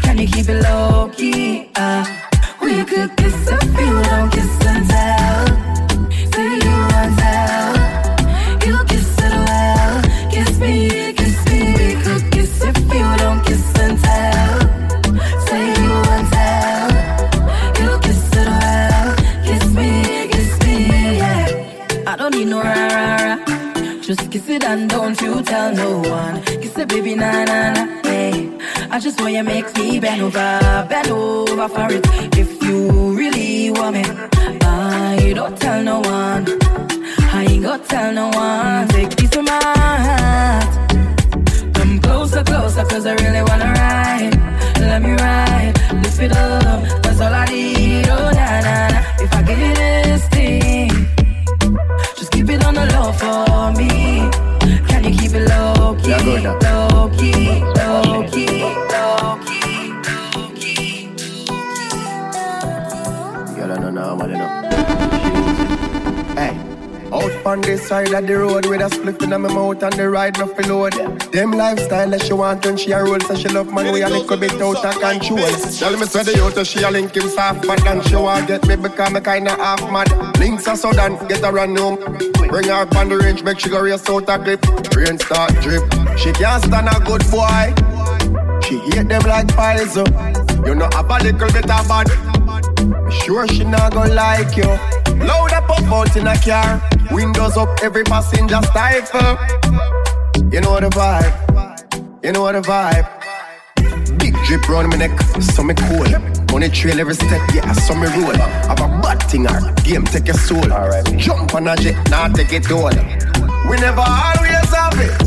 Can 0.03 0.17
you 0.19 0.27
keep 0.27 0.47
it 0.47 0.61
low 0.61 1.09
key? 1.15 1.69
Uh, 1.75 2.05
we 2.61 2.83
could 2.83 3.15
kiss 3.17 3.47
if 3.49 3.79
you 3.79 3.93
don't 4.09 4.29
kiss 4.31 4.65
and 4.71 4.89
tell. 4.89 5.47
Say 6.33 6.49
you 6.65 6.77
want 6.91 7.13
tell. 7.19 7.73
You 8.67 8.77
kiss 8.85 9.17
it 9.25 9.35
well. 9.47 10.01
Kiss 10.33 10.59
me, 10.59 11.13
kiss 11.13 11.37
me. 11.49 11.59
We 11.79 11.89
could 12.03 12.31
kiss 12.31 12.61
if 12.61 12.77
you 12.77 13.09
don't 13.23 13.41
kiss 13.47 13.65
and 13.83 13.97
tell. 14.03 14.59
Say 15.47 15.65
you 15.81 15.93
want 16.07 16.27
tell. 16.33 16.89
You 17.81 17.99
kiss 18.05 18.23
it 18.41 18.49
well. 18.61 19.15
Kiss 19.47 19.65
me, 19.73 20.27
kiss 20.33 20.51
me, 20.63 20.75
yeah. 21.17 22.03
I 22.05 22.15
don't 22.17 22.35
need 22.35 22.49
no 22.49 22.61
rah. 22.61 23.37
Just 24.01 24.31
kiss 24.31 24.47
it 24.47 24.63
and 24.63 24.89
don't 24.89 25.19
you 25.21 25.41
tell 25.41 25.73
no 25.73 25.99
one. 26.09 26.56
It, 26.79 26.89
baby, 26.89 27.15
na 27.15 27.43
na 27.43 27.73
na. 27.73 27.83
I 28.91 28.99
just 28.99 29.19
want 29.19 29.33
you 29.33 29.43
make 29.43 29.75
me 29.77 29.99
bend 29.99 30.21
over, 30.21 30.85
bend 30.87 31.09
over 31.09 31.67
for 31.67 31.87
it. 31.91 32.05
If 32.37 32.61
you 32.61 33.17
really 33.17 33.71
want 33.71 33.95
me, 33.95 34.03
I 34.61 35.33
don't 35.35 35.57
tell 35.59 35.83
no 35.83 35.99
one. 36.01 36.45
I 37.33 37.45
ain't 37.49 37.63
gonna 37.63 37.83
tell 37.83 38.13
no 38.13 38.29
one. 38.29 38.87
Take 38.89 39.17
piece 39.17 39.35
of 39.35 39.43
my 39.45 39.59
heart. 39.63 40.87
Come 41.73 41.99
closer, 41.99 42.43
closer, 42.43 42.85
cause 42.85 43.05
I 43.07 43.13
really 43.15 43.41
wanna 43.41 43.73
ride. 43.73 44.35
Let 44.79 45.01
me 45.01 45.13
ride, 45.13 45.73
lift 46.03 46.21
it 46.21 46.31
up, 46.31 47.01
that's 47.01 47.19
all 47.19 47.33
I 47.33 47.45
need. 47.45 48.07
Oh, 48.07 48.31
na 48.39 48.61
na 48.65 48.87
na. 48.93 48.99
If 49.19 49.33
I 49.33 49.41
give 49.41 49.59
you 49.59 49.76
side 67.77 68.13
of 68.13 68.27
the 68.27 68.37
road 68.37 68.65
with 68.65 68.81
a 68.81 68.89
split 68.89 69.21
in 69.21 69.29
my 69.29 69.37
mouth 69.37 69.81
and 69.83 69.93
the 69.93 70.09
ride 70.09 70.37
no 70.37 70.45
load. 70.67 70.93
Them 71.31 71.51
lifestyle 71.51 72.09
that 72.09 72.21
she 72.23 72.33
want 72.33 72.65
when 72.65 72.77
she 72.77 72.91
a 72.91 73.03
roll, 73.03 73.19
so 73.19 73.35
she 73.35 73.47
love 73.49 73.71
man 73.73 73.91
we 73.93 74.01
a 74.01 74.09
little 74.09 74.37
bit 74.37 74.53
out 74.61 74.83
of 74.83 74.99
control. 74.99 75.37
Tell 75.37 75.97
me 75.97 76.05
say 76.05 76.23
the 76.23 76.33
youth 76.35 76.67
she 76.67 76.83
a 76.83 76.91
link 76.91 77.15
him 77.15 77.29
soft, 77.29 77.67
but 77.67 77.83
then 77.83 78.01
she 78.03 78.15
want 78.15 78.47
get 78.47 78.67
me 78.67 78.75
because 78.75 79.11
me 79.11 79.21
kinda 79.21 79.55
half 79.55 79.81
mad. 79.91 80.09
Links 80.39 80.67
are 80.67 80.75
sudden, 80.75 81.17
get 81.27 81.43
her 81.43 81.51
run 81.51 81.75
home. 81.75 81.97
Bring 82.49 82.67
her 82.67 82.81
up 82.83 82.95
on 82.95 83.09
the 83.09 83.17
range, 83.17 83.43
make 83.43 83.59
she 83.59 83.69
go 83.69 83.81
race 83.81 84.09
out 84.09 84.29
a 84.29 84.37
clip. 84.37 84.65
Rain 84.95 85.19
start 85.19 85.53
drip, 85.61 85.83
she 86.17 86.31
can't 86.33 86.63
stand 86.63 86.87
a 86.87 86.99
good 87.05 87.23
boy. 87.29 87.73
She 88.63 88.79
hate 88.79 89.07
them 89.07 89.23
like 89.23 89.47
poison. 89.49 90.13
Uh. 90.13 90.37
You 90.65 90.75
know 90.75 90.89
have 90.91 91.09
a 91.09 91.23
little 91.23 91.51
bit 91.51 91.69
of 91.69 91.87
bad. 91.87 92.07
Sure 93.11 93.47
she 93.47 93.63
not 93.63 93.93
gonna 93.93 94.13
like 94.13 94.57
you. 94.57 94.67
Load 95.25 95.53
up 95.53 95.69
up 95.69 95.91
out 95.91 96.15
in 96.15 96.27
a 96.27 96.37
car. 96.37 96.81
Windows 97.11 97.57
up, 97.57 97.69
every 97.83 98.03
passenger 98.03 98.59
stifle. 98.63 99.37
You 100.51 100.61
know 100.61 100.79
the 100.79 100.89
vibe. 100.91 102.23
You 102.23 102.31
know 102.31 102.51
the 102.51 102.61
vibe. 102.61 103.07
Big 104.19 104.33
drip 104.45 104.67
round 104.69 104.89
my 104.89 104.97
neck, 104.97 105.19
so 105.41 105.63
me 105.63 105.73
cool. 105.73 106.07
Money 106.51 106.69
trail 106.69 106.99
every 106.99 107.13
step, 107.13 107.41
yeah, 107.53 107.71
so 107.73 107.95
me 107.95 108.07
roll. 108.07 108.35
Have 108.35 108.79
a 108.79 108.87
bad 109.01 109.21
thing, 109.23 109.45
her 109.45 109.73
game 109.83 110.03
take 110.05 110.27
your 110.27 110.35
soul. 110.35 110.61
Jump 111.17 111.55
on 111.55 111.67
a 111.67 111.75
jet, 111.75 112.09
now 112.09 112.27
take 112.27 112.53
it 112.53 112.71
all. 112.71 112.89
We 113.69 113.77
never 113.77 114.01
always 114.01 114.71
have 114.73 114.99
it. 114.99 115.21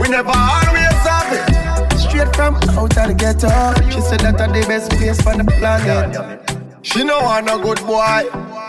We 0.00 0.08
never 0.08 0.30
always 0.30 0.96
have 1.06 1.32
it. 1.32 1.98
Straight 1.98 2.34
from 2.34 2.56
out 2.56 2.96
of 2.96 3.08
the 3.08 3.14
ghetto. 3.16 3.90
She 3.90 4.00
said 4.00 4.20
that 4.20 4.40
are 4.40 4.48
the 4.48 4.66
best 4.66 4.90
place 4.92 5.20
for 5.20 5.36
the 5.36 5.44
planet. 5.44 6.40
She 6.82 7.04
know 7.04 7.18
I'm 7.18 7.48
a 7.48 7.62
good 7.62 7.78
boy. 7.86 8.65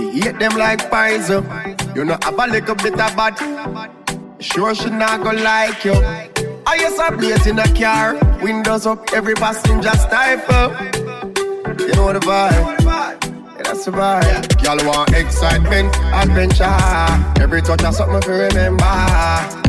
She 0.00 0.20
hate 0.20 0.38
them 0.38 0.56
like 0.56 0.90
poison. 0.90 1.44
You 1.94 2.04
know 2.06 2.16
have 2.22 2.38
a 2.38 2.46
little 2.46 2.74
bit 2.74 2.98
of 2.98 3.16
bad. 3.16 3.36
Sure 4.40 4.74
she 4.74 4.88
not 4.88 5.22
gonna 5.22 5.42
like 5.42 5.84
you. 5.84 5.92
I 6.66 6.76
used 6.80 6.96
to 6.96 7.14
blaze 7.18 7.46
in 7.46 7.58
a 7.58 7.68
car, 7.74 8.14
windows 8.42 8.86
up, 8.86 9.12
every 9.12 9.34
passenger 9.34 9.90
stifle. 9.90 10.70
You 11.80 11.92
know 11.94 12.12
the 12.14 12.20
vibe. 12.20 12.80
Yeah, 12.80 13.62
that's 13.62 13.84
the 13.84 13.90
vibe. 13.90 14.62
Y'all 14.64 14.86
want 14.86 15.12
excitement, 15.12 15.94
adventure. 16.14 17.42
Every 17.42 17.60
touch 17.60 17.84
of 17.84 17.94
something 17.94 18.20
to 18.22 18.30
remember. 18.30 18.84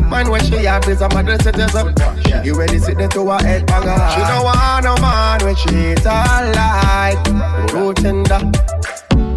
Man, 0.08 0.30
when 0.30 0.42
she 0.44 0.64
have 0.64 0.88
is 0.88 1.02
a 1.02 1.08
mother 1.10 1.36
citizen. 1.38 1.94
She 2.24 2.30
get 2.30 2.56
ready 2.56 2.78
sit 2.78 2.96
there 2.96 3.08
to 3.08 3.28
her 3.28 3.38
head 3.42 3.66
banger. 3.66 3.98
She 4.14 4.20
don't 4.20 4.44
want 4.44 4.84
no 4.84 4.96
man 4.96 5.44
when 5.44 5.56
she 5.56 5.92
eat 5.92 5.98
her 6.00 6.52
like 6.56 7.72
root 7.74 7.96
tender. 7.96 8.40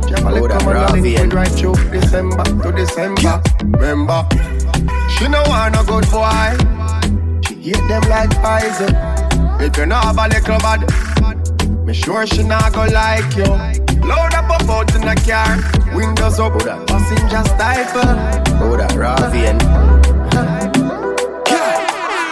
That 0.10 0.22
Come 0.60 0.68
Ravi 0.70 1.02
link 1.02 1.20
and- 1.20 1.34
right 1.34 1.48
through 1.48 1.76
December 1.92 2.44
to 2.44 2.72
December. 2.72 3.42
Remember, 3.64 4.26
she 5.10 5.28
no 5.28 5.42
want 5.48 5.76
a 5.76 5.84
good 5.84 6.06
boy. 6.12 6.50
She 7.48 7.56
hate 7.72 7.88
them 7.88 8.04
like 8.10 8.32
poison. 8.42 8.96
If 9.60 9.78
you 9.78 9.86
know 9.88 9.96
have 9.96 10.18
a 10.18 10.28
little 10.28 10.60
bad, 10.60 10.82
me 11.86 11.94
sure 11.94 12.26
she 12.28 12.44
not 12.44 12.74
go 12.74 12.86
like 12.86 13.36
you. 13.36 13.46
Load 14.06 14.34
up 14.36 14.62
a 14.62 14.64
boat 14.66 14.94
in 14.96 15.02
the 15.02 15.16
car, 15.26 15.58
windows 15.96 16.40
up, 16.40 16.54
passenger 16.88 17.44
stifle. 17.50 18.16
Oh, 18.62 18.78
that 18.78 18.94
Ravi 18.96 19.46
and 19.48 19.62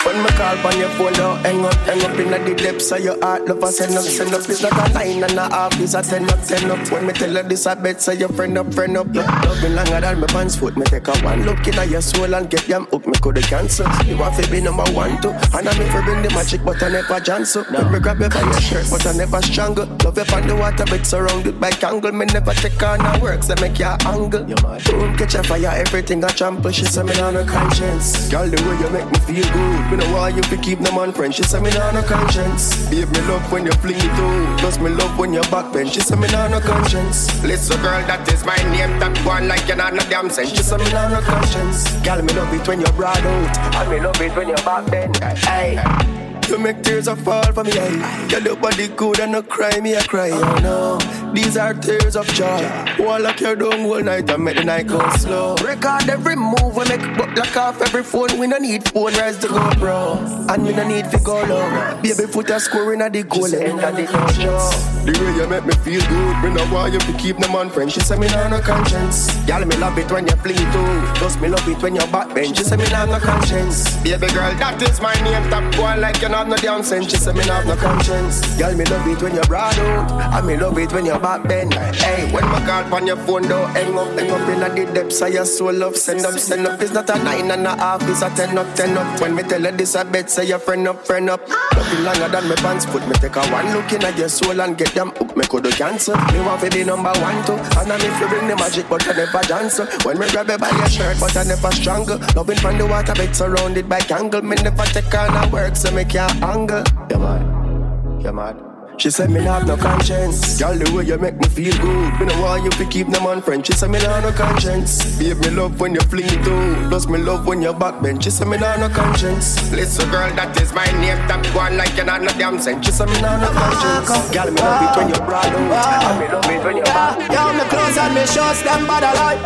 When 0.06 0.18
me 0.24 0.30
call 0.38 0.58
on 0.68 0.78
your 0.78 0.90
phone 0.90 1.14
now. 1.14 1.36
Hang 1.44 1.66
up, 1.66 1.74
hang 1.88 2.02
up 2.04 2.18
in 2.20 2.32
the 2.32 2.56
depths 2.56 2.92
of 2.92 3.00
your 3.00 3.20
heart. 3.22 3.46
Love, 3.48 3.64
I 3.64 3.72
send 3.72 3.96
up, 3.96 4.04
send 4.04 4.34
up. 4.34 4.42
It's 4.50 4.62
not 4.62 4.74
a 4.74 4.94
line 4.94 5.24
and 5.24 5.38
a 5.38 5.50
half, 5.50 5.80
it's 5.80 5.94
a 5.94 6.02
ten 6.02 6.30
up, 6.30 6.42
ten 6.44 6.70
up. 6.70 6.92
When 6.92 7.08
me 7.08 7.14
tell 7.14 7.34
her 7.36 7.44
this, 7.44 7.66
I 7.68 7.76
bet 7.76 8.02
say 8.02 8.16
your 8.16 8.30
friend 8.30 8.58
up, 8.58 8.74
friend 8.74 8.98
up. 8.98 9.08
Yeah. 9.14 9.24
Love 9.46 9.62
me 9.64 9.70
longer 9.70 10.02
than 10.02 10.20
my 10.20 10.28
pants 10.28 10.56
foot. 10.56 10.78
Me 10.78 10.84
take 10.86 11.08
a 11.08 11.14
one 11.20 11.44
look 11.44 11.66
in 11.68 11.90
your 11.90 12.02
soul 12.02 12.34
and 12.34 12.50
get 12.50 12.66
them 12.68 12.86
hook. 12.86 13.06
Me 13.08 13.14
coulda 13.22 13.42
cancel. 13.42 13.88
You 14.06 14.18
want 14.18 14.36
to 14.42 14.50
be 14.50 14.62
number 14.62 14.86
one 14.92 15.22
too. 15.22 15.30
And 15.30 15.68
I'm 15.68 15.92
for 15.92 16.02
bring 16.04 16.22
the 16.24 16.30
magic, 16.30 16.64
but 16.64 16.82
I 16.82 16.90
never 16.90 17.20
cancel. 17.20 17.66
No. 17.72 17.90
me 17.90 18.00
grab 18.00 18.20
you 18.20 18.30
by 18.30 18.42
your 18.42 18.62
shirt, 18.62 18.88
but 18.90 19.06
I 19.06 19.14
never 19.14 19.42
strangle. 19.42 19.86
Love 20.04 20.18
you 20.18 20.36
on 20.36 20.48
the 20.48 20.56
water, 20.56 20.86
but 20.90 21.06
surrounded 21.06 21.60
by 21.60 21.72
kangle. 21.72 22.14
Me 22.14 22.26
never 22.26 22.54
take 22.54 22.82
on 22.82 23.00
her 23.00 23.20
works, 23.20 23.50
I 23.50 23.60
make 23.62 23.80
your 23.80 23.98
angle. 24.06 24.44
Boom, 24.44 25.18
catch 25.18 25.36
a 25.36 25.44
fire, 25.44 25.74
everything 25.74 26.24
I 26.24 26.30
trample. 26.30 26.72
She 26.72 26.86
say 26.86 27.04
me 27.04 27.20
on 27.20 27.34
no 27.34 27.46
conscience. 27.46 28.30
Girl, 28.30 28.48
the 28.48 28.58
way 28.64 28.78
you 28.82 28.90
make 28.90 29.10
me 29.12 29.20
feel 29.28 29.54
good. 29.54 29.92
Me 29.92 29.98
know 29.98 30.23
why 30.24 30.30
you 30.30 30.44
fi 30.44 30.56
keep 30.56 30.80
them 30.80 30.98
on 30.98 31.12
friends. 31.12 31.36
She 31.36 31.44
say 31.44 31.60
me 31.60 31.70
on 31.78 31.96
no 31.96 32.02
conscience. 32.04 32.88
Babe, 32.90 33.10
me 33.12 33.20
love 33.28 33.52
when 33.52 33.66
you 33.66 33.74
fling 33.84 33.98
it 33.98 34.20
out. 34.26 34.60
Plus 34.60 34.80
me 34.80 34.90
love 34.90 35.18
when 35.20 35.34
you 35.34 35.42
backbench. 35.54 35.94
She 35.94 36.00
say 36.00 36.16
me 36.16 36.34
on 36.34 36.52
no 36.52 36.62
conscience. 36.62 37.18
Listen, 37.44 37.76
girl, 37.82 38.02
that 38.08 38.26
is 38.32 38.46
my 38.46 38.56
name. 38.72 38.98
That 39.00 39.18
one 39.26 39.50
like 39.50 39.68
you 39.68 39.76
not 39.76 39.94
no 39.94 40.04
damn 40.10 40.30
sense. 40.30 40.52
She 40.52 40.64
say 40.64 40.78
me 40.78 40.86
on 40.94 41.12
no 41.12 41.22
conscience. 41.22 41.92
Girl, 42.06 42.22
me 42.22 42.34
love 42.34 42.54
it 42.54 42.66
when 42.66 42.80
you 42.80 42.92
broad 43.00 43.18
out. 43.18 43.58
And 43.76 43.90
me 43.92 44.00
love 44.00 44.22
it 44.22 44.34
when 44.38 44.48
you 44.48 44.56
back 44.56 44.90
bend. 44.90 45.18
Hey. 45.18 46.33
You 46.50 46.60
make 46.60 46.84
tears 46.84 47.08
a 47.08 47.16
fall 47.16 47.52
for 47.52 47.64
me, 47.64 47.72
eye. 47.74 48.28
Your 48.46 48.56
body 48.56 48.88
good 48.90 49.20
and 49.20 49.32
no 49.32 49.42
cry, 49.42 49.80
me 49.80 49.96
I 49.96 50.04
cry, 50.04 50.30
oh 50.32 50.60
no. 50.62 51.34
These 51.34 51.58
are 51.58 51.74
tears 51.74 52.16
of 52.16 52.28
joy. 52.28 52.62
Wall 53.00 53.22
like 53.22 53.40
your 53.40 53.56
down 53.56 53.86
all 53.86 54.02
night 54.04 54.30
and 54.30 54.44
make 54.44 54.58
the 54.58 54.64
night 54.64 54.88
go 54.88 55.00
slow. 55.18 55.56
Record 55.56 56.10
every 56.10 56.36
move 56.36 56.76
we 56.76 56.86
make, 56.90 57.02
but 57.18 57.36
lock 57.36 57.58
off 57.58 57.82
every 57.82 58.04
phone. 58.04 58.38
We 58.40 58.46
no 58.46 58.58
need 58.58 58.88
phone, 58.90 59.14
rise 59.14 59.40
to 59.40 59.48
go, 59.48 59.72
bro. 59.80 60.18
And 60.50 60.64
we 60.66 60.74
no 60.74 60.88
need 60.88 61.10
to 61.12 61.20
go 61.20 61.42
low. 61.44 62.02
Baby, 62.04 62.28
foot 62.32 62.52
a 62.52 62.60
scoring 62.60 63.02
at 63.02 63.14
the 63.14 63.24
goal, 63.24 63.54
end 63.54 63.80
of 63.80 63.96
the 63.96 64.34
show. 64.34 64.93
The 65.04 65.12
way 65.20 65.36
you 65.36 65.48
make 65.50 65.66
me 65.66 65.76
feel 65.84 66.00
good, 66.00 66.36
me 66.44 66.50
no 66.56 66.64
want 66.74 66.94
you 66.94 67.00
keep 67.20 67.36
them 67.36 67.54
on 67.56 67.70
friends. 67.70 67.92
She 67.92 68.00
say 68.00 68.18
me 68.18 68.28
nah 68.28 68.48
no 68.48 68.62
conscience. 68.62 69.28
Girl, 69.44 69.66
me 69.66 69.76
love 69.76 69.98
it 69.98 70.10
when 70.10 70.26
you 70.26 70.32
it 70.32 70.72
too. 70.72 71.20
Plus 71.20 71.36
me 71.42 71.50
love 71.50 71.68
it 71.68 71.84
when 71.84 71.96
you 71.96 72.08
backbench. 72.08 72.56
She 72.56 72.64
say 72.64 72.78
me 72.78 72.88
nah 72.90 73.04
no 73.04 73.20
conscience. 73.20 73.84
Baby 74.02 74.28
girl, 74.32 74.56
that 74.56 74.82
is 74.82 75.02
my 75.02 75.14
name. 75.20 75.44
Top 75.50 75.64
boy 75.76 76.00
like 76.00 76.22
you 76.22 76.30
have 76.30 76.48
no 76.48 76.56
damn 76.56 76.84
sense. 76.84 77.12
She 77.12 77.18
say 77.18 77.34
me 77.34 77.44
have 77.44 77.66
no 77.66 77.76
conscience. 77.76 78.40
Girl, 78.58 78.74
me 78.78 78.86
love 78.86 79.06
it 79.06 79.22
when 79.22 79.36
you 79.36 79.42
broad 79.42 79.78
out. 79.78 80.40
And 80.40 80.48
me 80.48 80.56
love 80.56 80.78
it 80.78 80.94
when 80.94 81.06
you 81.06 81.20
back 81.20 81.44
bend. 81.50 81.74
Hey, 81.74 82.32
when 82.32 82.46
my 82.46 82.66
call 82.66 82.96
on 82.96 83.06
your 83.06 83.18
phone, 83.18 83.44
don't 83.44 83.70
hang 83.72 83.98
up, 83.98 84.08
hang 84.18 84.32
up 84.32 84.48
in 84.48 84.88
the 84.88 84.94
depths 84.94 85.22
of 85.22 85.34
your 85.34 85.46
soul. 85.46 85.74
Love, 85.74 85.98
send 85.98 86.26
up, 86.26 86.40
send 86.40 86.66
up. 86.66 86.82
It's 86.82 86.94
not 86.94 87.10
a 87.10 87.22
nine 87.22 87.52
and 87.52 87.68
a 87.68 87.76
half, 87.76 88.02
it's 88.08 88.22
a 88.22 88.30
ten 88.30 88.58
up, 88.58 88.74
ten 88.74 88.98
up. 88.98 89.20
When 89.20 89.36
me 89.36 89.44
tell 89.44 89.64
her 89.64 89.72
this, 89.72 89.98
I 89.98 90.04
bet 90.04 90.30
say 90.32 90.46
your 90.46 90.60
friend 90.60 90.88
up, 90.88 91.06
friend 91.06 91.30
up. 91.30 91.42
Nothing 91.76 92.04
longer 92.06 92.30
than 92.30 92.48
my 92.48 92.56
pants 92.56 92.86
foot. 92.86 93.06
Me 93.06 93.14
take 93.16 93.36
a 93.36 93.46
one 93.52 93.68
look 93.74 93.92
in 93.92 94.06
at 94.06 94.18
your 94.18 94.30
soul 94.30 94.62
and 94.62 94.78
get 94.78 94.93
them 94.94 95.12
hook. 95.18 95.36
Me 95.38 95.46
could 95.46 95.64
do 95.64 95.72
cancer. 95.72 96.16
Me 96.32 96.40
want 96.40 96.62
to 96.62 96.70
be 96.70 96.84
number 96.84 97.12
one 97.20 97.44
too. 97.46 97.54
And 97.80 97.92
I'm 97.92 98.02
if 98.02 98.20
you 98.20 98.28
bring 98.28 98.48
the 98.48 98.56
magic, 98.56 98.90
but 98.90 99.08
I 99.08 99.14
never 99.14 99.42
dance. 99.42 99.80
When 100.06 100.20
me 100.20 100.30
grab 100.30 100.50
you 100.50 100.58
by 100.58 100.70
your 100.70 100.90
shirt, 100.90 101.18
but 101.20 101.36
I 101.36 101.44
never 101.44 101.72
strangle. 101.72 102.20
Loving 102.36 102.58
from 102.58 102.78
the 102.78 102.86
water, 102.86 103.14
bed 103.14 103.36
surrounded 103.36 103.90
by 103.90 104.00
kangle. 104.00 104.44
Me 104.44 104.56
never 104.56 104.86
take 104.86 105.14
on 105.14 105.36
a 105.36 105.50
work, 105.52 105.76
so 105.76 105.92
me 105.92 106.06
can't 106.06 106.42
angle. 106.42 106.84
You 107.10 107.20
mad? 107.20 108.24
You 108.24 108.34
mad? 108.34 108.73
She 108.98 109.10
said 109.10 109.32
me 109.32 109.44
not 109.44 109.60
have 109.60 109.68
no 109.68 109.76
conscience. 109.76 110.58
Girl, 110.60 110.78
the 110.78 110.90
way 110.96 111.04
you 111.04 111.18
make 111.18 111.36
me 111.36 111.48
feel 111.50 111.76
good. 111.82 112.20
Me 112.20 112.26
no 112.26 112.42
want 112.42 112.64
you 112.64 112.70
to 112.70 112.86
keep 112.86 113.08
them 113.10 113.26
on 113.26 113.42
friends. 113.42 113.68
She 113.68 113.74
said 113.74 113.90
me 113.90 114.00
not 114.00 114.22
have 114.22 114.24
no 114.24 114.32
conscience. 114.32 115.18
Babe, 115.20 115.38
me 115.40 115.50
love 115.50 115.80
when 115.82 115.94
you 115.94 116.00
fling 116.02 116.26
it 116.26 116.48
out. 116.48 116.90
Plus 116.90 117.08
me 117.08 117.18
love 117.18 117.46
when 117.46 117.62
you 117.62 117.74
backbench. 117.74 118.24
She 118.24 118.30
said 118.30 118.48
me 118.48 118.58
not 118.58 118.78
have 118.78 118.90
no 118.92 118.96
conscience. 118.96 119.72
Listen, 119.72 120.10
girl, 120.10 120.30
that 120.36 120.56
is 120.62 120.72
my 120.74 120.86
name. 121.02 121.18
That 121.28 121.44
go 121.54 121.60
on 121.60 121.76
like 121.76 121.98
you 121.98 122.06
not 122.06 122.22
no 122.22 122.30
damn 122.38 122.60
sense. 122.60 122.86
She 122.86 122.92
said 122.94 123.10
me 123.10 123.20
not 123.20 123.42
have 123.42 123.54
no 123.54 123.60
conscience. 123.60 124.32
Girl, 124.32 124.50
me 124.52 124.62
love 124.62 124.84
it 124.86 124.96
when 124.96 125.08
you 125.10 125.20
broad 125.28 125.52
out. 125.52 126.04
And 126.08 126.20
me 126.22 126.28
love 126.32 126.46
it 126.48 126.64
when 126.64 126.78
you 126.78 126.84
back. 126.84 127.20
Yeah, 127.30 127.52
me 127.52 127.64
clothes 127.68 127.98
and 127.98 128.14
me 128.16 128.24
shorts, 128.26 128.62
them 128.64 128.88
bad 128.88 129.04
alike. 129.04 129.42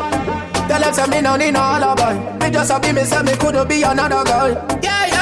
Tell 0.67 0.81
them 0.81 0.93
say 0.93 1.07
me 1.07 1.21
no 1.21 1.35
need 1.35 1.51
no 1.51 1.61
alibi. 1.61 2.13
Me 2.37 2.51
just 2.51 2.69
a 2.69 2.79
be 2.79 2.91
me 2.91 3.03
say 3.05 3.23
me 3.23 3.33
coulda 3.37 3.65
be 3.65 3.81
another 3.81 4.21
girl. 4.27 4.51
Yeah, 4.83 5.07
yeah. 5.07 5.16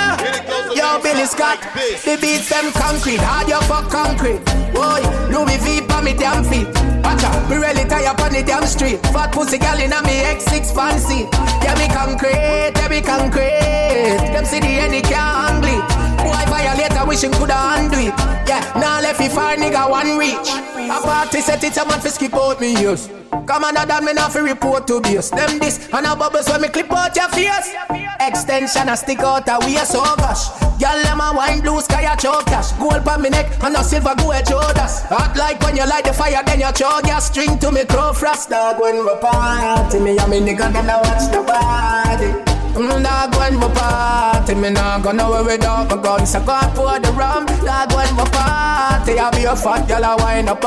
Yo, 0.86 1.02
Billy 1.02 1.26
Scott, 1.26 1.60
the 1.74 2.16
beats 2.22 2.48
them 2.50 2.72
concrete, 2.74 3.18
hard 3.18 3.48
you 3.50 3.60
fuck 3.62 3.90
concrete. 3.90 4.65
Boy, 4.76 5.02
Louis 5.32 5.58
V 5.64 5.82
pa 5.88 6.02
me 6.02 6.14
damn 6.14 6.44
feet. 6.44 6.68
Watch 7.04 7.24
out, 7.24 7.50
me 7.50 7.56
really 7.56 7.86
up 8.06 8.22
on 8.22 8.32
the 8.32 8.44
damn 8.44 8.66
street. 8.66 9.00
Fat 9.14 9.32
pussy 9.32 9.58
gal 9.58 9.80
in 9.80 9.94
a 9.94 10.02
me 10.04 10.22
X6 10.36 10.74
fancy. 10.74 11.26
Yeah, 11.64 11.76
me 11.80 11.88
concrete, 11.88 12.76
yeah, 12.76 12.88
me 12.90 13.02
concrete. 13.02 14.20
Them 14.34 14.46
see 14.46 14.60
the 14.60 14.68
end, 14.68 15.04
can't 15.06 15.66
it. 15.66 15.82
Boy, 16.22 16.44
violator 16.50 17.06
wishing 17.08 17.32
coulda 17.32 17.58
undo 17.78 17.98
it. 17.98 18.14
Yeah, 18.48 18.62
now 18.76 19.02
left 19.02 19.22
it 19.22 19.32
far 19.32 19.56
nigga 19.56 19.90
one 19.90 20.18
reach. 20.18 20.50
A 20.90 21.02
party 21.02 21.42
set 21.42 21.64
it 21.64 21.78
a 21.78 21.86
man 21.86 22.00
fi 22.00 22.10
skip 22.10 22.34
out 22.36 22.62
me 22.62 22.78
ears. 22.78 23.10
Come 23.46 23.64
on, 23.64 23.74
that 23.74 24.04
me 24.04 24.14
not 24.14 24.32
fi 24.34 24.40
report 24.40 24.88
to 24.88 25.02
base. 25.02 25.30
Them 25.30 25.60
this 25.60 25.90
and 25.92 26.06
a 26.06 26.16
bubbles 26.16 26.48
when 26.48 26.62
me 26.62 26.70
clip 26.70 26.92
out 26.92 27.16
your 27.16 27.30
face. 27.30 27.74
Extension 28.20 28.90
a 28.90 28.98
stick 28.98 29.20
out 29.20 29.48
a 29.50 29.60
waist 29.62 29.92
so 29.92 30.02
gosh. 30.18 30.50
Girl, 30.80 31.02
them 31.04 31.20
a 31.20 31.34
wine 31.36 31.62
blue 31.62 31.82
sky 31.82 32.12
a 32.12 32.18
choke 32.18 32.46
cash. 32.46 32.72
Gold 32.74 33.04
pa 33.04 33.18
me 33.18 33.30
neck 33.30 33.52
and 33.64 33.76
a 33.76 33.84
silver 33.84 34.16
go 34.18 34.32
at 34.32 34.50
Jodas. 34.66 35.06
Hot 35.14 35.38
like 35.38 35.62
when 35.62 35.78
you 35.78 35.86
light 35.86 36.06
the 36.06 36.14
fire, 36.14 36.42
then 36.46 36.60
you 36.60 36.72
choke 36.74 37.06
your 37.06 37.22
string 37.22 37.58
to 37.60 37.72
me 37.72 37.86
crow 37.86 38.14
frost 38.14 38.50
dog 38.50 38.82
when 38.82 39.06
we 39.06 39.14
party. 39.22 40.00
Me 40.00 40.18
and 40.18 40.30
me 40.32 40.40
nigga 40.42 40.74
them 40.74 40.90
a 40.90 40.98
watch 41.06 41.30
the 41.30 41.42
body. 41.46 42.34
Mm, 42.74 43.04
dog 43.04 43.36
when 43.38 43.60
we 43.62 43.68
party, 43.78 44.56
me 44.56 44.70
nah 44.72 45.00
go 45.00 45.12
nowhere 45.12 45.44
without 45.44 45.90
my 45.90 46.02
gun. 46.02 46.26
So 46.26 46.40
go 46.42 46.58
pour 46.74 47.00
the 47.00 47.12
rum. 47.14 47.46
Dog 47.46 47.94
when 47.94 48.10
we 48.18 48.26
party, 48.34 49.20
I 49.20 49.30
be 49.32 49.46
a 49.46 49.56
fat 49.56 49.88
girl 49.88 50.04
I 50.04 50.16
wine 50.16 50.50
up 50.50 50.66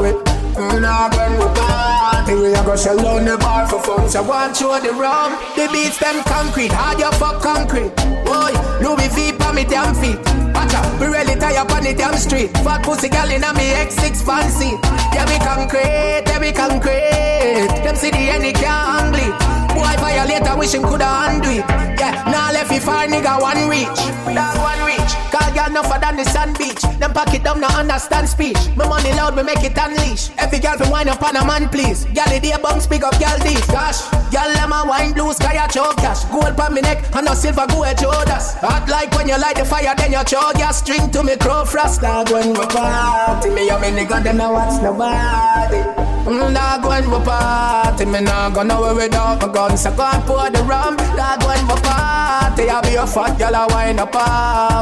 with. 0.00 0.18
Mm, 0.58 0.82
dog 0.82 1.14
when 1.14 1.32
we 1.38 1.46
party, 1.54 2.34
we 2.34 2.52
a 2.52 2.62
go 2.64 2.74
shell 2.74 2.96
down 2.98 3.24
the 3.24 3.38
bar 3.38 3.68
for 3.68 3.80
fun. 3.80 4.08
So 4.10 4.26
and 4.26 4.56
show 4.56 4.80
the 4.80 4.92
rum. 4.92 5.38
The 5.54 5.68
beats 5.72 5.98
them 5.98 6.22
concrete, 6.24 6.72
hard 6.72 6.98
you 6.98 7.10
fuck 7.12 7.40
concrete. 7.40 7.94
Boy, 8.26 8.50
Louis 8.82 9.08
V 9.14 9.29
pa 9.50 9.56
me 9.56 9.64
damn 9.64 9.94
feet. 9.94 10.18
Watch 10.54 10.74
out, 10.74 11.00
we 11.00 11.06
really 11.06 11.34
tie 11.34 11.56
up 11.56 11.70
on 11.72 11.82
the 11.82 11.94
damn 11.94 12.16
street. 12.16 12.50
Fat 12.64 12.82
pussy 12.82 13.08
gal 13.08 13.30
in 13.30 13.42
a 13.42 13.52
me 13.54 13.72
X6 13.86 14.24
fancy. 14.24 14.70
Yeah, 15.14 15.26
we 15.26 15.38
concrete, 15.38 16.22
yeah, 16.26 16.40
we 16.40 16.52
concrete. 16.52 17.68
Them 17.84 17.96
see 17.96 18.10
the 18.10 18.18
end, 18.18 18.54
can't 18.54 19.12
bleed. 19.12 19.59
Boy, 19.74 19.94
violator 19.98 20.56
wishing 20.58 20.82
coulda 20.82 21.08
undo 21.28 21.50
it. 21.50 21.64
Yeah, 21.98 22.22
now 22.26 22.52
left 22.52 22.72
it 22.72 22.82
far 22.82 23.06
nigga 23.06 23.40
one 23.40 23.68
reach. 23.68 24.00
Dog 24.34 24.56
one 24.58 24.82
reach. 24.86 25.12
Call 25.30 25.50
girl 25.54 25.70
no 25.70 25.82
than 26.00 26.16
the 26.16 26.24
sand 26.24 26.58
beach. 26.58 26.82
Them 26.98 27.12
pack 27.12 27.34
it 27.34 27.44
down, 27.44 27.60
no 27.60 27.68
understand 27.68 28.28
speech. 28.28 28.58
My 28.76 28.86
money 28.86 29.12
loud, 29.12 29.36
me 29.36 29.42
make 29.42 29.62
it 29.62 29.78
unleash. 29.78 30.30
Every 30.38 30.58
girl 30.58 30.76
fi 30.76 30.90
wine 30.90 31.08
up 31.08 31.22
on 31.22 31.36
a 31.36 31.44
man, 31.44 31.68
please. 31.68 32.04
Girl, 32.06 32.26
the 32.26 32.58
bumps 32.62 32.86
big 32.86 33.04
up, 33.04 33.18
girl 33.18 33.38
deep. 33.38 33.64
Gosh, 33.68 34.00
girl, 34.32 34.52
them 34.52 34.72
a 34.72 34.84
wine 34.86 35.12
blue 35.12 35.32
sky 35.32 35.64
a 35.64 35.68
choke 35.68 35.96
cash. 35.96 36.24
Gold 36.26 36.56
pa 36.56 36.68
me 36.70 36.80
neck 36.80 37.04
and 37.14 37.26
no 37.26 37.34
silver 37.34 37.66
go 37.68 37.84
at 37.84 37.98
Jodas. 37.98 38.58
Hot 38.60 38.88
like 38.88 39.12
when 39.12 39.28
you 39.28 39.38
light 39.38 39.56
the 39.56 39.64
fire, 39.64 39.94
then 39.96 40.12
you 40.12 40.24
choke 40.24 40.58
your 40.58 40.72
string 40.72 41.10
to 41.10 41.22
me 41.22 41.36
crow 41.36 41.64
frost. 41.64 42.00
Dog 42.00 42.30
when 42.30 42.52
we 42.52 42.66
party, 42.66 43.50
me 43.50 43.70
and 43.70 43.80
me 43.80 43.88
nigga 43.88 44.22
them 44.22 44.36
no 44.38 44.52
watch 44.52 44.82
nobody. 44.82 46.09
Mm, 46.26 46.54
dog 46.54 46.84
when 46.84 47.10
we 47.10 47.18
party, 47.24 48.04
me 48.04 48.20
nah 48.20 48.50
go 48.50 48.62
nowhere 48.62 48.94
without 48.94 49.40
my 49.40 49.48
gun. 49.52 49.76
So 49.76 49.90
go 49.96 50.04
and 50.04 50.22
pour 50.24 50.50
the 50.50 50.62
rum. 50.64 50.96
Dog 51.16 51.42
when 51.44 51.62
we 51.66 51.74
party, 51.80 52.68
I 52.68 52.80
be 52.82 52.94
a 52.96 53.06
fat 53.06 53.38
girl 53.38 53.54
a 53.54 53.66
wine 53.72 53.98
up 53.98 54.12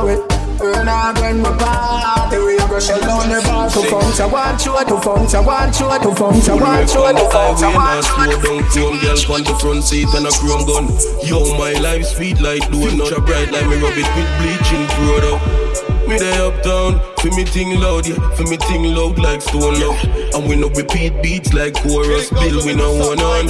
with. 0.05 0.21
Mm, 0.59 0.85
dog 0.85 1.19
when 1.23 1.39
we 1.39 1.51
party, 1.63 2.39
we 2.39 2.57
a 2.59 2.67
go 2.67 2.79
shell 2.81 3.01
down 3.01 3.29
the 3.31 3.41
bar. 3.47 3.71
To 3.71 3.81
function 3.87 4.31
one 4.31 4.59
show, 4.59 4.83
to 4.83 4.97
function 5.01 5.45
one 5.45 5.73
show, 5.73 5.99
to 5.99 6.11
function 6.15 6.59
one 6.61 6.87
show, 6.89 7.13
to 7.13 7.25
function 7.31 7.71
one 7.73 8.03
show. 8.03 8.27
Down, 8.43 8.63
chrome 8.73 8.99
girl 8.99 9.19
on 9.31 9.45
the 9.45 9.55
front 9.63 9.85
seat 9.85 10.09
and 10.15 10.27
a 10.27 10.33
chrome 10.43 10.67
gun. 10.67 10.91
Yo, 11.23 11.57
my 11.57 11.73
life 11.79 12.05
sweet 12.05 12.41
like 12.41 12.67
doing 12.71 12.99
not 12.99 13.15
bright 13.25 13.51
like 13.53 13.67
me 13.71 13.77
rub 13.79 13.95
it 13.97 14.09
with 14.19 14.31
bleaching 14.43 14.85
powder. 14.99 15.68
Me 16.09 16.17
there 16.17 16.41
uptown, 16.41 17.01
for 17.19 17.29
me 17.37 17.45
ting 17.45 17.79
loud, 17.79 18.07
yeah, 18.07 18.17
for 18.35 18.45
me 18.45 18.57
ting 18.57 18.95
loud 18.95 19.19
like 19.19 19.43
stone 19.43 19.79
love. 19.79 20.03
And 20.35 20.49
we 20.49 20.57
no 20.57 20.69
repeat 20.71 21.23
beats 21.23 21.53
like 21.53 21.75
chorus, 21.75 22.31
bill 22.31 22.65
we 22.65 22.75
no 22.75 22.93
one 22.97 23.21
on. 23.21 23.49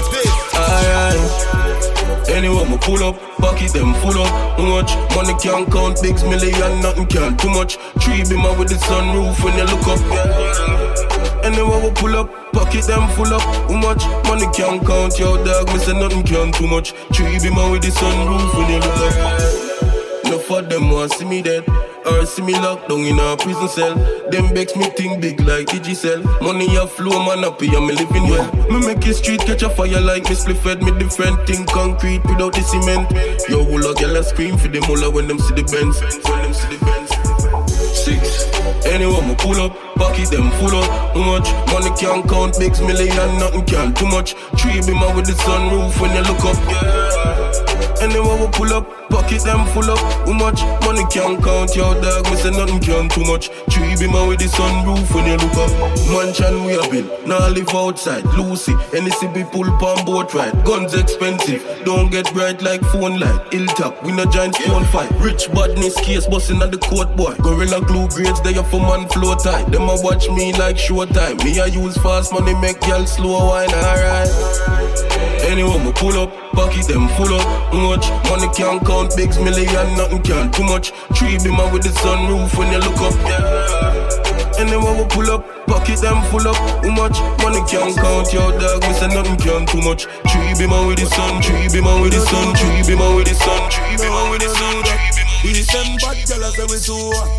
Aye 0.58 1.14
aye. 1.14 2.24
Anyway, 2.34 2.68
me 2.68 2.76
pull 2.78 3.02
up, 3.04 3.16
pocket 3.38 3.72
them 3.72 3.94
full 4.02 4.20
up. 4.20 4.58
Much 4.58 4.90
money 5.14 5.34
can't 5.40 5.70
count, 5.70 6.02
bigs 6.02 6.24
million, 6.24 6.82
nothing 6.82 7.06
can't 7.06 7.38
too 7.38 7.48
much. 7.48 7.78
Tree 8.00 8.24
beamer 8.28 8.52
with 8.58 8.68
the 8.68 8.74
sunroof 8.74 9.42
when 9.44 9.56
you 9.56 9.64
look 9.64 9.86
up. 9.86 10.00
Yeah. 10.10 11.44
Anyway, 11.44 11.80
we 11.82 11.90
pull 11.94 12.16
up, 12.16 12.52
pocket 12.52 12.84
them 12.86 13.08
full 13.14 13.32
up. 13.32 13.42
How 13.70 13.76
much 13.76 14.04
money 14.26 14.46
can't 14.52 14.84
count, 14.84 15.16
yo 15.16 15.42
dog? 15.44 15.68
Me 15.68 15.78
say 15.78 15.98
nothing 15.98 16.24
can 16.24 16.50
too 16.52 16.66
much. 16.66 16.92
Tree 17.12 17.38
beamer 17.38 17.70
with 17.70 17.82
the 17.82 17.90
sunroof 17.94 18.52
when 18.58 18.68
you 18.68 18.80
look 18.80 18.98
up. 19.06 20.24
No 20.24 20.38
for 20.38 20.60
them 20.60 20.90
want 20.90 21.12
see 21.12 21.24
me 21.24 21.40
dead. 21.40 21.64
Or 22.08 22.24
see 22.24 22.42
me 22.42 22.54
locked 22.54 22.88
down 22.88 23.00
in 23.00 23.18
a 23.18 23.36
prison 23.36 23.68
cell. 23.68 23.94
Them 24.30 24.52
makes 24.54 24.74
me 24.74 24.86
think 24.96 25.20
big 25.20 25.40
like 25.40 25.66
Digicel. 25.66 26.24
Money 26.40 26.74
a 26.76 26.86
flow, 26.86 27.22
man 27.24 27.42
happy, 27.42 27.68
I'm 27.68 27.86
living 27.86 28.28
well. 28.28 28.50
Me 28.70 28.80
make 28.86 29.06
it 29.06 29.14
street 29.14 29.40
catch 29.40 29.62
a 29.62 29.68
fire 29.68 30.00
like 30.00 30.24
me 30.28 30.34
split 30.34 30.56
fed 30.56 30.82
me 30.82 30.90
different 30.98 31.46
thing 31.46 31.66
concrete 31.66 32.24
without 32.24 32.54
the 32.54 32.62
cement. 32.62 33.10
Yo, 33.48 33.62
will 33.62 33.90
a 33.90 33.94
girl 33.94 34.16
a 34.16 34.24
scream 34.24 34.56
for 34.56 34.68
the 34.68 34.80
mullah 34.88 35.10
when 35.10 35.28
them 35.28 35.38
see 35.38 35.54
the 35.54 35.64
Benz. 35.64 36.00
When 36.00 36.42
them 36.42 36.54
see 36.54 36.76
the 36.76 36.84
Benz. 36.84 37.10
Six. 37.92 38.48
Anyone 38.86 39.28
me 39.28 39.34
pull 39.36 39.60
up, 39.60 39.76
pocket 39.96 40.30
them 40.30 40.50
full 40.52 40.74
up. 40.80 41.16
Much 41.16 41.52
money 41.72 41.90
can't 42.00 42.26
count? 42.28 42.58
Bigs 42.58 42.80
million, 42.80 43.38
nothing 43.38 43.64
can 43.66 43.92
too 43.92 44.06
much. 44.06 44.34
Tree 44.56 44.80
be 44.80 44.94
man 44.94 45.14
with 45.14 45.26
the 45.26 45.36
sunroof 45.44 46.00
when 46.00 46.14
you 46.16 46.22
look 46.22 46.40
up. 46.44 46.56
Yeah. 46.72 47.48
Anyone 48.00 48.40
we 48.40 48.46
pull 48.48 48.72
up, 48.72 49.07
pocket 49.08 49.42
them 49.42 49.66
full 49.72 49.90
up. 49.90 49.98
How 50.26 50.32
much 50.32 50.62
money 50.84 51.04
can 51.10 51.40
count? 51.42 51.74
your 51.74 51.94
dog, 52.00 52.24
me 52.26 52.36
say 52.36 52.50
nothing 52.50 52.80
can 52.80 53.08
too 53.08 53.24
much. 53.24 53.48
Tree 53.70 53.94
be 53.96 54.10
man 54.10 54.28
with 54.28 54.40
the 54.40 54.48
sunroof 54.50 55.14
when 55.14 55.26
you 55.26 55.36
look 55.36 55.56
up. 55.56 55.70
Mansion 56.10 56.64
we 56.64 56.72
have 56.74 56.90
been, 56.90 57.06
now 57.28 57.38
I 57.38 57.48
live 57.48 57.68
outside. 57.70 58.24
Lucy, 58.36 58.72
any 58.94 59.10
CB 59.10 59.50
pull 59.52 59.70
palm 59.78 60.04
boat 60.04 60.34
ride. 60.34 60.52
Guns 60.64 60.94
expensive, 60.94 61.62
don't 61.84 62.10
get 62.10 62.32
bright 62.32 62.62
like 62.62 62.82
phone 62.92 63.18
light. 63.20 63.52
Hilltop, 63.52 64.02
we 64.04 64.12
no 64.12 64.24
giant 64.26 64.56
stone 64.56 64.84
fight. 64.86 65.10
Rich 65.20 65.52
badness 65.52 65.94
case 66.00 66.26
busting 66.26 66.60
at 66.62 66.70
the 66.70 66.78
court 66.78 67.16
boy. 67.16 67.34
Gorilla 67.42 67.80
glue 67.80 68.08
grades, 68.08 68.40
they 68.42 68.56
are 68.56 68.64
for 68.64 68.80
man 68.80 69.08
flow 69.08 69.34
tight. 69.36 69.70
Them 69.70 69.88
a 69.88 69.96
watch 70.02 70.28
me 70.30 70.52
like 70.54 70.76
showtime. 70.76 71.42
Me 71.44 71.60
I 71.60 71.66
use 71.66 71.96
fast 71.98 72.32
money, 72.32 72.54
make 72.54 72.84
y'all 72.86 73.06
slow 73.06 73.46
wine, 73.48 73.72
alright. 73.72 74.28
Anyone 75.48 75.84
me 75.84 75.92
pull 75.92 76.18
up, 76.18 76.30
pocket 76.52 76.86
them 76.88 77.08
full 77.16 77.32
up. 77.32 77.72
Much 77.72 78.04
money 78.28 78.52
can 78.54 78.80
count? 78.84 78.97
Bigs 79.06 79.38
million, 79.38 79.96
nothing 79.96 80.22
can 80.22 80.50
too 80.50 80.64
much. 80.64 80.90
Tree 81.14 81.38
be 81.38 81.50
man 81.50 81.72
with 81.72 81.82
the 81.82 81.90
sunroof 82.02 82.56
when 82.58 82.72
you 82.72 82.78
look 82.78 82.98
up. 82.98 83.14
Yeah. 83.22 84.58
Anyone 84.58 84.98
we 84.98 85.04
pull 85.06 85.30
up, 85.30 85.46
pocket 85.66 86.00
them 86.00 86.18
full 86.30 86.46
up. 86.48 86.56
How 86.82 86.90
much 86.90 87.20
money 87.42 87.62
can't 87.70 87.94
count? 87.94 88.32
Yo, 88.32 88.50
dog, 88.58 88.82
me 88.82 88.92
say 88.94 89.06
nothing 89.06 89.38
can 89.38 89.66
too 89.66 89.80
much. 89.82 90.04
Tree 90.26 90.54
be 90.58 90.66
man 90.66 90.86
with 90.88 90.98
the 90.98 91.06
sun, 91.06 91.40
tree 91.40 91.68
be 91.70 91.80
man 91.80 92.02
with 92.02 92.12
the 92.12 92.20
sun, 92.26 92.54
tree 92.54 92.82
be 92.82 92.94
man 92.98 93.14
with 93.14 93.28
the 93.28 93.34
sun, 93.38 93.70
tree 93.70 93.94
be 94.02 94.08
man 94.10 94.30
with 94.30 94.42
the 94.42 94.48
sun, 94.50 94.82
tree 94.82 95.06
be 95.06 95.22
man 95.22 95.46
with 95.46 95.54
the 95.54 95.62
sun. 95.62 95.86
Them 95.86 95.96
bad 96.02 96.18
gyal 96.26 96.50
say 96.50 96.66
we 96.66 96.78
too 96.82 96.98
hot, 97.14 97.30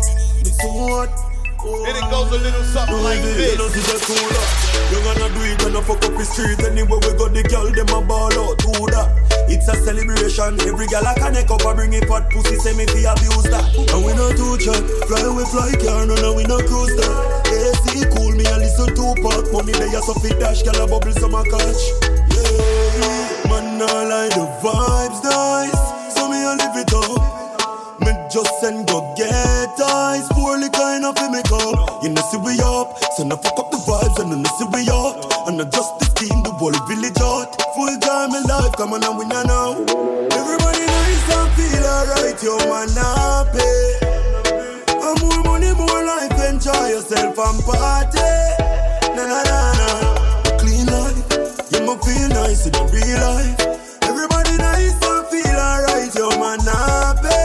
we 0.44 0.50
too 0.56 0.72
hot. 0.88 1.29
And 1.60 1.92
it 1.92 2.08
goes 2.08 2.32
a 2.32 2.40
little 2.40 2.64
something 2.64 3.04
like 3.04 3.20
this. 3.20 3.52
You 3.52 4.98
gonna 5.04 5.28
do 5.28 5.40
it, 5.44 5.60
gonna 5.60 5.82
fuck 5.84 6.00
up 6.08 6.16
the 6.16 6.24
street. 6.24 6.56
Anywhere 6.64 7.04
we 7.04 7.12
go, 7.20 7.28
the 7.28 7.44
girl, 7.52 7.68
them 7.68 7.92
a 7.92 8.00
ball 8.00 8.32
out. 8.32 8.56
Do 8.64 8.72
that, 8.96 9.12
it's 9.44 9.68
a 9.68 9.76
celebration. 9.76 10.56
Every 10.64 10.88
girl 10.88 11.04
I 11.04 11.12
connect 11.20 11.52
up, 11.52 11.60
I 11.68 11.74
bring 11.76 11.92
it 11.92 12.08
hot 12.08 12.32
pussy 12.32 12.56
Say 12.56 12.72
me 12.72 12.88
fi 12.88 13.12
abuse 13.12 13.44
that. 13.52 13.68
And 13.76 14.00
we 14.00 14.16
not 14.16 14.40
too 14.40 14.56
chat. 14.56 14.80
Fly 15.04 15.20
we 15.28 15.44
fly 15.52 15.76
car, 15.84 16.08
no, 16.08 16.16
no, 16.16 16.32
we 16.32 16.48
not 16.48 16.64
cruise 16.64 16.96
that. 16.96 17.12
AC 17.52 18.08
cool, 18.16 18.32
me 18.32 18.48
a 18.48 18.56
listen 18.56 18.96
to 18.96 19.06
part 19.20 19.52
Money 19.52 19.76
they 19.76 19.92
a 19.92 20.00
so 20.00 20.16
fit 20.16 20.40
dash, 20.40 20.64
girl 20.64 20.80
a 20.80 20.88
bubble 20.88 21.12
some 21.12 21.36
a 21.36 21.44
catch. 21.44 21.84
Yeah, 22.32 23.52
man, 23.52 23.84
I 23.84 24.08
like 24.08 24.32
the 24.32 24.48
vibes 24.64 25.20
nice. 25.28 25.82
So 26.16 26.24
me 26.24 26.40
a 26.40 26.56
live 26.56 26.80
it 26.80 26.92
up. 26.96 28.00
Me 28.00 28.16
just 28.32 28.48
send 28.64 28.88
go 28.88 29.12
get 29.12 29.49
You 32.02 32.08
know 32.08 32.22
see 32.30 32.38
we 32.38 32.58
up. 32.60 32.96
So 33.16 33.24
now 33.24 33.36
fuck 33.36 33.58
up 33.58 33.70
the 33.70 33.76
vibes 33.78 34.18
and 34.22 34.32
then 34.32 34.44
see 34.56 34.64
we 34.72 34.88
up. 34.88 35.20
And 35.48 35.60
I 35.60 35.64
just 35.68 35.98
the 35.98 36.04
scheme 36.16 36.42
the 36.42 36.50
whole 36.52 36.72
village 36.88 37.20
out 37.20 37.56
Full 37.74 37.96
time 38.00 38.32
in 38.34 38.44
life 38.44 38.72
come 38.76 38.92
on 38.92 39.04
and 39.04 39.18
we 39.18 39.24
now. 39.26 39.44
Know 39.44 40.28
Everybody 40.32 40.84
nice 40.84 41.28
and 41.36 41.50
feel 41.56 41.84
alright 41.84 42.38
Yo 42.42 42.56
man 42.68 42.88
happy. 42.96 43.68
And 44.88 45.16
more 45.20 45.42
money 45.44 45.72
more 45.76 46.02
life 46.04 46.32
Enjoy 46.48 46.88
yourself 46.88 47.36
and 47.36 47.60
party. 47.68 48.32
Na 49.16 49.22
na 49.28 49.40
na 49.44 49.58
na. 49.80 49.88
Clean 50.60 50.86
life 50.88 51.20
You 51.72 51.80
might 51.84 52.00
feel 52.04 52.28
nice 52.32 52.64
in 52.64 52.72
the 52.72 52.84
real 52.92 53.20
life. 53.20 53.60
Everybody 54.08 54.56
nice 54.56 54.96
and 55.04 55.24
feel 55.28 55.56
alright 55.56 56.12
Yo 56.16 56.28
man 56.40 56.60
happy 56.64 57.39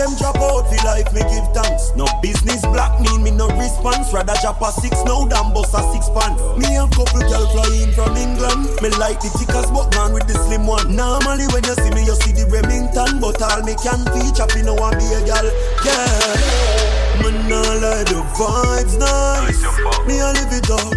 them 0.00 0.16
drop 0.16 0.40
out. 0.40 0.64
Feel 0.72 0.84
like 0.88 1.12
me 1.12 1.20
give 1.28 1.44
thanks. 1.52 1.92
No 1.94 2.08
business 2.24 2.64
black 2.72 2.96
mean 3.04 3.22
me 3.22 3.30
no 3.30 3.48
response. 3.60 4.12
Rather 4.12 4.32
drop 4.40 4.60
a 4.64 4.72
six 4.72 4.96
now 5.04 5.28
than 5.28 5.52
bust 5.52 5.76
a 5.76 5.84
six 5.92 6.08
pan. 6.08 6.32
Me 6.56 6.80
and 6.80 6.88
couple 6.96 7.20
girl 7.20 7.44
flying 7.52 7.92
from 7.92 8.16
England. 8.16 8.64
Me 8.80 8.88
like 8.96 9.20
the 9.20 9.28
thickest 9.36 9.68
but 9.76 9.92
man 9.94 10.16
with 10.16 10.24
the 10.24 10.34
slim 10.48 10.66
one. 10.66 10.96
Normally 10.96 11.44
when 11.52 11.62
you 11.68 11.76
see 11.76 11.92
me, 11.92 12.08
you 12.08 12.16
see 12.24 12.32
the 12.32 12.48
Remington. 12.48 13.20
But 13.20 13.44
all 13.44 13.60
me 13.60 13.76
can 13.76 14.00
feature, 14.16 14.48
me 14.56 14.64
no 14.64 14.74
one 14.74 14.96
be 14.96 15.04
a 15.12 15.20
girl. 15.20 15.48
Yeah. 15.84 17.20
Me 17.20 17.28
nah 17.44 17.60
like 17.60 18.08
the 18.08 18.24
vibes 18.40 18.96
nice. 18.96 19.60
Me 20.08 20.16
I 20.16 20.32
live 20.32 20.54
it 20.56 20.70
up. 20.72 20.96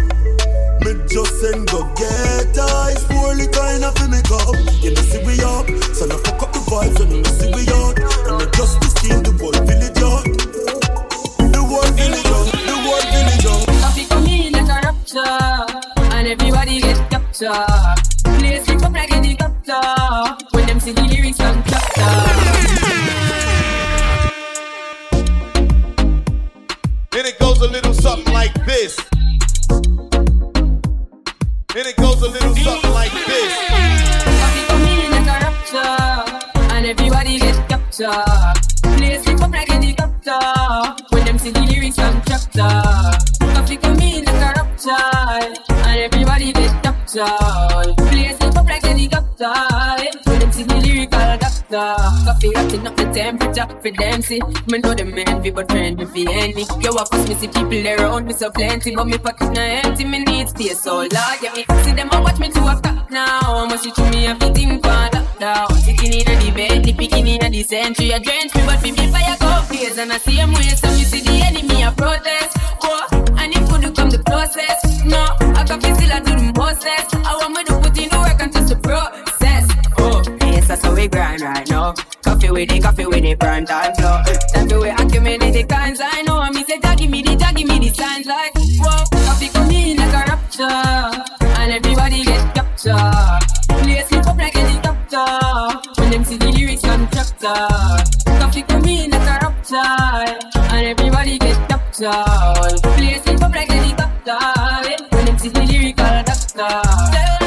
Me 0.80 0.92
just 1.08 1.40
send 1.40 1.68
go 1.68 1.84
get 1.94 2.58
eyes 2.58 3.04
Poorly 3.04 3.46
kind 3.48 3.84
of 3.84 3.96
fi 3.96 4.06
make 4.06 4.30
up 4.30 4.52
You 4.82 4.90
know 4.92 5.00
see 5.00 5.24
we 5.24 5.40
up 5.40 5.64
So 5.94 6.04
now 6.04 6.18
fuck 6.18 6.42
up 6.42 6.52
the 6.52 6.60
vibes 6.68 7.00
and 7.00 7.10
you 7.10 7.22
know 7.22 7.30
see 7.30 7.48
we 7.54 7.64
out 7.72 7.96
And 8.28 8.42
I 8.42 8.50
just 8.52 8.93
the 9.04 9.14
scheme 9.14 9.22
the 9.22 9.32
whole 9.42 9.52
village 9.64 10.02
out 10.02 10.24
The 11.52 11.60
whole 11.60 11.90
village 11.92 12.26
out 12.26 12.46
The 12.52 12.74
whole 12.84 13.04
village 13.12 13.46
out 13.46 13.66
Coffee 13.80 14.04
come 14.06 14.26
in 14.26 14.52
like 14.52 14.68
a 14.68 14.80
rapture. 14.86 15.34
And 16.14 16.28
everybody 16.28 16.80
get 16.80 17.10
captured. 17.10 17.96
Place 18.38 18.68
it 18.68 18.82
up 18.82 18.92
like 18.92 19.10
a 19.10 19.14
helicopter. 19.14 20.36
When 20.52 20.66
them 20.66 20.80
see 20.80 20.92
the 20.92 21.02
lyrics 21.02 21.40
on 21.40 21.62
Then 27.10 27.26
it 27.26 27.38
goes 27.38 27.60
a 27.60 27.68
little 27.68 27.94
something 27.94 28.32
like 28.32 28.54
this. 28.66 28.96
Then 31.74 31.86
it 31.86 31.96
goes 31.96 32.22
a 32.22 32.28
little 32.28 32.54
something 32.56 32.92
like 32.92 33.12
this. 33.12 33.52
Coffee 34.40 34.66
come 34.66 34.82
in 34.82 35.10
like 35.10 35.26
a 35.26 35.38
rapture. 35.44 36.74
And 36.74 36.86
everybody 36.86 37.38
get 37.38 37.68
captured 37.68 38.63
see 41.44 41.50
the 41.50 41.60
lyrics 41.60 41.98
on 41.98 42.22
chapter 42.26 42.72
Coffee 43.52 43.76
come 43.76 44.00
in 44.00 44.24
like 44.24 44.34
a 44.34 44.50
rapture 44.56 44.96
And 45.84 46.00
everybody 46.00 46.52
get 46.52 46.72
captured 46.82 47.96
Place 48.08 48.38
it 48.40 48.56
up 48.56 48.66
like 48.66 48.82
helicopter 48.82 49.52
When 50.24 50.38
them 50.40 50.52
see 50.52 50.62
the 50.62 50.76
lyrical 50.76 51.36
doctor. 51.36 51.94
Coffee 52.24 52.50
ratting 52.54 52.86
up 52.86 52.96
the 52.96 53.04
temperature 53.12 53.68
for 53.82 53.90
them 53.90 54.22
see. 54.22 54.40
Me 54.70 54.78
know 54.78 54.94
the 54.94 55.04
man 55.04 55.42
be 55.42 55.50
but 55.50 55.70
friend 55.70 55.98
me 55.98 56.06
fi 56.06 56.32
enemy 56.32 56.64
Yo 56.80 56.90
of 56.92 57.10
course 57.10 57.28
me 57.28 57.34
see 57.34 57.48
people 57.48 57.86
around 57.88 58.26
me 58.26 58.32
so 58.32 58.50
plenty. 58.50 58.94
But 58.94 59.06
me 59.06 59.18
pocket 59.18 59.52
na 59.52 59.62
empty 59.84 60.04
me 60.04 60.20
need 60.20 60.48
space 60.48 60.80
so 60.80 60.96
Lord 60.96 61.12
yeah 61.42 61.52
me. 61.52 61.64
See 61.84 61.92
them 61.92 62.08
a 62.12 62.22
watch 62.22 62.38
me 62.38 62.48
to 62.50 62.60
a 62.60 62.80
top 62.80 63.10
now. 63.10 63.66
Much 63.66 63.84
you 63.84 63.92
to 63.92 64.02
me 64.10 64.24
have 64.24 64.38
to 64.38 64.52
think 64.54 64.82
lockdown 65.34 65.72
Sitting 65.78 66.12
in 66.12 66.28
a 66.28 66.36
the 66.40 66.50
bed, 66.50 66.98
picking 66.98 67.26
in 67.26 67.44
a 67.44 67.50
the 67.50 67.62
century 67.62 68.12
I 68.12 68.18
drench 68.18 68.54
me 68.54 68.62
but 68.66 68.82
me 68.82 68.92
be 68.92 69.06
fire 69.10 69.36
go 69.40 69.54
days 69.94 69.98
And 69.98 70.12
I 70.12 70.18
see 70.18 70.36
him 70.36 70.52
way 70.52 70.62
so 70.62 70.88
you 70.90 71.04
see 71.04 71.20
the 71.20 71.42
enemy 71.44 71.84
I 71.84 71.92
protest. 71.92 72.56
Oh, 72.82 73.06
and 73.38 73.52
it 73.52 73.62
could 73.68 73.94
come 73.94 74.10
the 74.10 74.22
process 74.24 75.04
No, 75.04 75.18
I 75.54 75.64
got 75.64 75.82
still 75.82 76.12
I 76.12 76.20
do 76.20 76.34
the 76.34 76.52
mostest 76.56 77.14
I 77.14 77.36
want 77.36 77.56
me 77.56 77.64
to 77.64 77.74
put 77.80 77.98
in 77.98 78.08
the 78.08 78.18
work 78.18 78.40
and 78.40 78.52
just 78.52 78.68
the 78.68 78.76
process. 78.76 79.68
Oh, 79.98 80.22
yes 80.52 80.68
that's 80.68 80.82
how 80.82 80.94
we 80.94 81.08
grind 81.08 81.42
right 81.42 81.68
now. 81.68 81.94
Coffee 82.22 82.50
with 82.50 82.72
it, 82.72 82.82
coffee 82.82 83.06
with 83.06 83.24
it, 83.24 83.38
prime 83.38 83.66
time 83.66 83.94
flow. 83.94 84.20
Time 84.52 84.68
to 84.68 84.80
we 84.80 84.88
accumulate 84.88 85.52
the 85.52 85.64
kinds 85.64 86.00
I 86.02 86.22
know. 86.22 86.40
And 86.40 86.54
me 86.54 86.64
say, 86.64 86.80
"Jah, 86.80 86.94
give 86.96 87.10
me 87.10 87.22
the, 87.22 87.36
Jah, 87.36 87.52
me 87.52 87.64
the 87.64 87.90
signs. 87.94 88.26
Like 88.26 88.52
Whoa, 88.54 89.04
coffee 89.26 89.48
come 89.48 89.70
in 89.70 89.96
like 89.96 90.12
a 90.12 90.30
rapture 90.30 90.62
And 91.58 91.72
everybody 91.72 92.24
get 92.24 92.54
captured 92.54 93.53
them 96.14 96.24
see 96.24 96.36
the 96.36 96.48
lyrics 96.52 96.84
on 96.84 97.08
chapter. 97.12 97.54
Coffee 98.38 98.62
come 98.62 98.84
in 98.84 99.10
like 99.10 99.20
a 99.22 99.38
rapture 99.42 99.76
And 100.72 100.86
everybody 100.86 101.38
get 101.38 101.68
captured. 101.68 102.82
Play 102.94 103.18
slip 103.18 103.42
up 103.42 103.52
like 103.52 103.68
helicopter 103.68 104.38
When 105.10 105.24
them 105.26 105.38
see 105.38 105.48
the 105.48 105.62
lyrical 105.62 106.22
doctor 106.22 107.43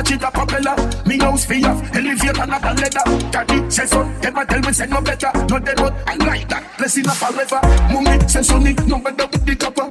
watch 0.00 0.12
it 0.12 0.22
a 0.22 0.30
propeller. 0.30 0.76
Me 1.06 1.18
house 1.18 1.44
fi 1.44 1.60
have 1.60 1.80
elevator, 1.94 2.46
not 2.46 2.64
a 2.64 2.72
leather. 2.74 3.30
Daddy 3.30 3.70
say 3.70 3.86
so, 3.86 4.04
them 4.20 4.36
a 4.36 4.46
tell 4.46 4.60
me 4.60 4.72
say 4.72 4.86
no 4.86 5.00
better. 5.00 5.30
No 5.48 5.58
dead 5.58 5.76
but 5.76 5.94
I 6.06 6.14
like 6.16 6.48
that. 6.48 6.64
Blessing 6.78 7.08
up 7.08 7.16
forever. 7.16 7.60
Mummy 7.92 8.28
say 8.28 8.42
so, 8.42 8.58
me 8.58 8.72
no 8.86 8.98
better 8.98 9.26
with 9.30 9.44
the 9.44 9.56
copper. 9.56 9.86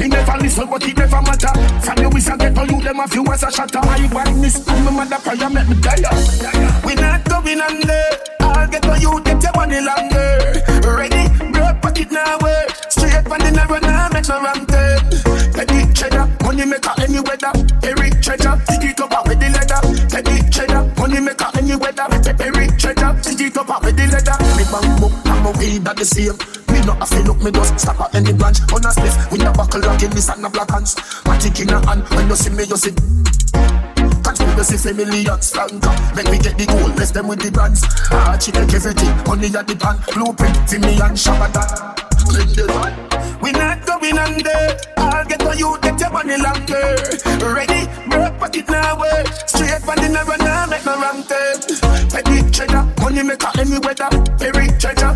Me 0.00 0.08
never 0.08 0.38
listen, 0.38 0.68
but 0.70 0.84
it 0.86 0.96
never 0.96 1.22
matter. 1.22 1.52
From 1.82 1.96
the 1.96 2.10
whistle 2.12 2.36
get 2.36 2.54
to 2.54 2.62
you, 2.70 2.80
them 2.80 3.00
a 3.00 3.08
few 3.08 3.24
as 3.32 3.42
a 3.42 3.50
shatter. 3.50 3.80
This, 4.40 4.68
and 4.68 4.84
my 4.84 4.90
mother 4.90 5.18
prayer 5.18 5.50
make 5.50 5.68
me 5.68 5.76
die. 5.80 5.98
We 6.84 6.94
not 6.94 7.24
going 7.24 7.60
under. 7.60 8.04
I'll 8.40 8.68
get 8.68 8.82
to 8.82 8.94
you, 9.00 9.20
get 9.24 9.42
your 9.42 9.52
money 9.56 9.80
longer. 9.80 10.62
Ready, 10.86 11.26
broke 11.50 11.82
pocket 11.82 12.10
now 12.12 12.38
work. 12.38 12.70
Straight 12.88 13.26
on 13.26 13.40
the 13.40 13.50
narrow 13.50 13.78
now, 13.80 14.08
make 14.12 14.28
no 14.28 14.38
turn. 14.70 15.52
Petty 15.52 15.74
eh. 15.74 15.92
cheddar, 15.92 16.28
money 16.44 16.64
maker 16.66 16.93
weed 25.64 25.88
at 25.88 25.96
the 25.96 26.04
same. 26.04 26.36
Me 26.72 26.84
not 26.84 27.00
a 27.00 27.20
look, 27.22 27.40
me 27.42 27.50
just 27.50 27.78
stop 27.78 28.00
at 28.00 28.14
any 28.14 28.32
branch. 28.32 28.60
On 28.72 28.84
a 28.84 28.90
spliff, 28.92 29.30
with 29.32 29.42
a 29.42 29.50
buckle 29.52 29.80
lock 29.80 30.02
in 30.02 30.10
this 30.10 30.28
and 30.28 30.44
a 30.44 30.50
black 30.50 30.70
hands. 30.70 30.94
Matic 31.24 31.60
in 31.60 31.70
a 31.70 31.78
hand, 31.86 32.02
when 32.10 32.28
you 32.28 32.36
see 32.36 32.50
me, 32.50 32.64
you 32.64 32.76
see. 32.76 32.94
Conspiracy 34.24 34.76
say 34.76 34.92
millions 34.92 35.50
franca 35.50 35.92
Make 36.16 36.30
me 36.30 36.38
get 36.38 36.56
the 36.56 36.64
gold, 36.64 36.96
bless 36.96 37.10
them 37.10 37.28
with 37.28 37.40
the 37.40 37.50
brands. 37.52 37.84
Ah, 38.10 38.36
she 38.38 38.52
take 38.52 38.72
everything, 38.72 39.12
money 39.24 39.48
at 39.52 39.66
the 39.66 39.76
pan. 39.76 39.96
Blueprint, 40.12 40.56
for 40.68 40.78
me 40.80 40.96
and 40.96 41.16
Shabba 41.16 41.48
Click 42.24 42.48
the 42.56 42.64
one 42.72 42.96
We 43.40 43.52
not 43.52 43.84
going 43.84 44.18
under. 44.18 44.60
I'll 44.96 45.24
get 45.28 45.40
to 45.40 45.52
you, 45.56 45.76
get 45.82 46.00
your 46.00 46.10
money 46.10 46.36
longer. 46.40 46.96
Ready, 47.44 47.84
broke 48.08 48.36
pocket 48.40 48.68
now 48.68 48.98
work 48.98 49.28
Straight 49.46 49.82
from 49.84 49.96
the 50.00 50.08
narrow 50.08 50.36
now, 50.40 50.66
make 50.66 50.84
no 50.84 50.96
wrong 50.96 51.22
turn 51.28 51.60
Petty 52.08 52.50
cheddar, 52.50 52.86
money 53.00 53.22
maker 53.22 53.50
any 53.58 53.78
weather. 53.78 54.08
Perry 54.38 54.68
treasure, 54.78 55.12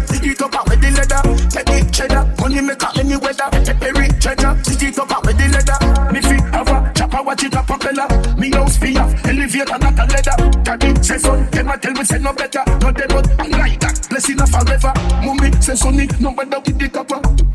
cheddar, 2.58 2.66
money 2.66 2.66
maker 2.66 2.88
any 2.98 3.16
weather. 3.16 3.50
Perry 3.78 4.08
treasure, 4.20 4.54
dig 4.64 4.82
it 4.82 4.98
up 4.98 5.26
with 5.26 5.38
the 5.38 5.48
leather. 5.48 6.12
Me 6.12 6.20
fi 6.20 6.36
have 6.56 6.68
a 6.68 6.92
chopper, 6.94 7.22
watch 7.22 7.44
it 7.44 7.54
a 7.54 7.62
propeller. 7.62 8.36
Me 8.36 8.50
house 8.50 8.76
fi 8.76 8.92
have 8.92 9.26
elevator, 9.26 9.78
not 9.78 9.98
a 9.98 10.04
leather. 10.06 10.62
Daddy 10.62 11.02
say 11.02 11.18
son, 11.18 11.48
them 11.50 11.68
a 11.68 11.78
tell 11.78 11.92
me 11.92 12.04
say 12.04 12.18
no 12.18 12.32
better. 12.32 12.62
No 12.80 12.92
them 12.92 13.08
but 13.08 13.40
I 13.40 13.46
like 13.48 13.80
that, 13.80 14.06
blessing 14.08 14.40
a 14.40 14.46
forever. 14.46 14.92
Mummy 15.24 15.52
say 15.60 15.74
sonny, 15.74 16.08
no 16.20 16.32
better 16.32 16.60
with 16.60 16.78
the 16.78 16.88
copper 16.88 17.47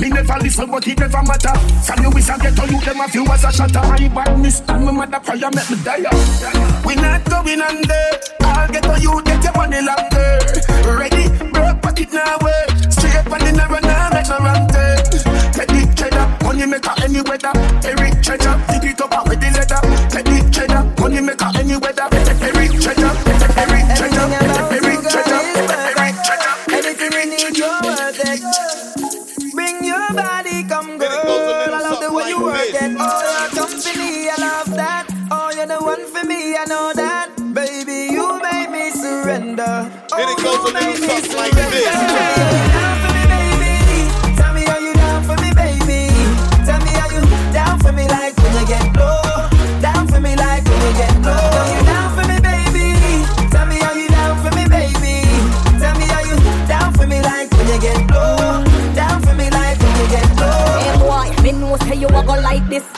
me 0.00 0.08
never 0.08 0.38
listen, 0.40 0.70
but 0.70 0.86
it 0.86 0.98
never 0.98 1.22
matter. 1.22 1.54
From 1.84 2.02
you, 2.02 2.10
we 2.10 2.22
shall 2.22 2.38
get 2.38 2.56
to 2.56 2.62
you, 2.72 2.80
them 2.80 3.00
a 3.00 3.08
few 3.08 3.26
as 3.26 3.44
a 3.44 3.52
shatter. 3.52 3.78
I 3.78 4.08
badness, 4.08 4.62
and 4.68 4.84
my 4.84 4.92
mother 4.92 5.20
prayer 5.20 5.50
make 5.52 5.70
me 5.70 5.76
die. 5.84 6.08
We 6.84 6.94
not 6.96 7.24
going 7.28 7.60
under. 7.60 8.04
I'll 8.40 8.68
get 8.68 8.82
to 8.84 9.00
you, 9.00 9.22
get 9.22 9.44
your 9.44 9.52
money 9.54 9.80
longer. 9.82 10.38
Ready, 10.98 11.28
broke 11.52 11.82
pocket 11.82 12.12
now, 12.12 12.38
work. 12.40 12.70
Straight 12.90 13.26
on 13.28 13.40
the 13.44 13.52
narrow 13.52 13.80
now, 13.80 14.10
make 14.12 14.28
no 14.28 14.38
wrong 14.38 14.66
turn. 14.68 14.98
Take 15.52 15.68
the 15.68 15.92
cheddar, 15.94 16.26
money 16.44 16.66
maker 16.66 16.94
any 17.02 17.20
weather. 17.20 17.52
Every 17.84 18.10
treasure, 18.22 18.56
dig 18.72 18.90
it 18.90 19.00
up 19.00 19.09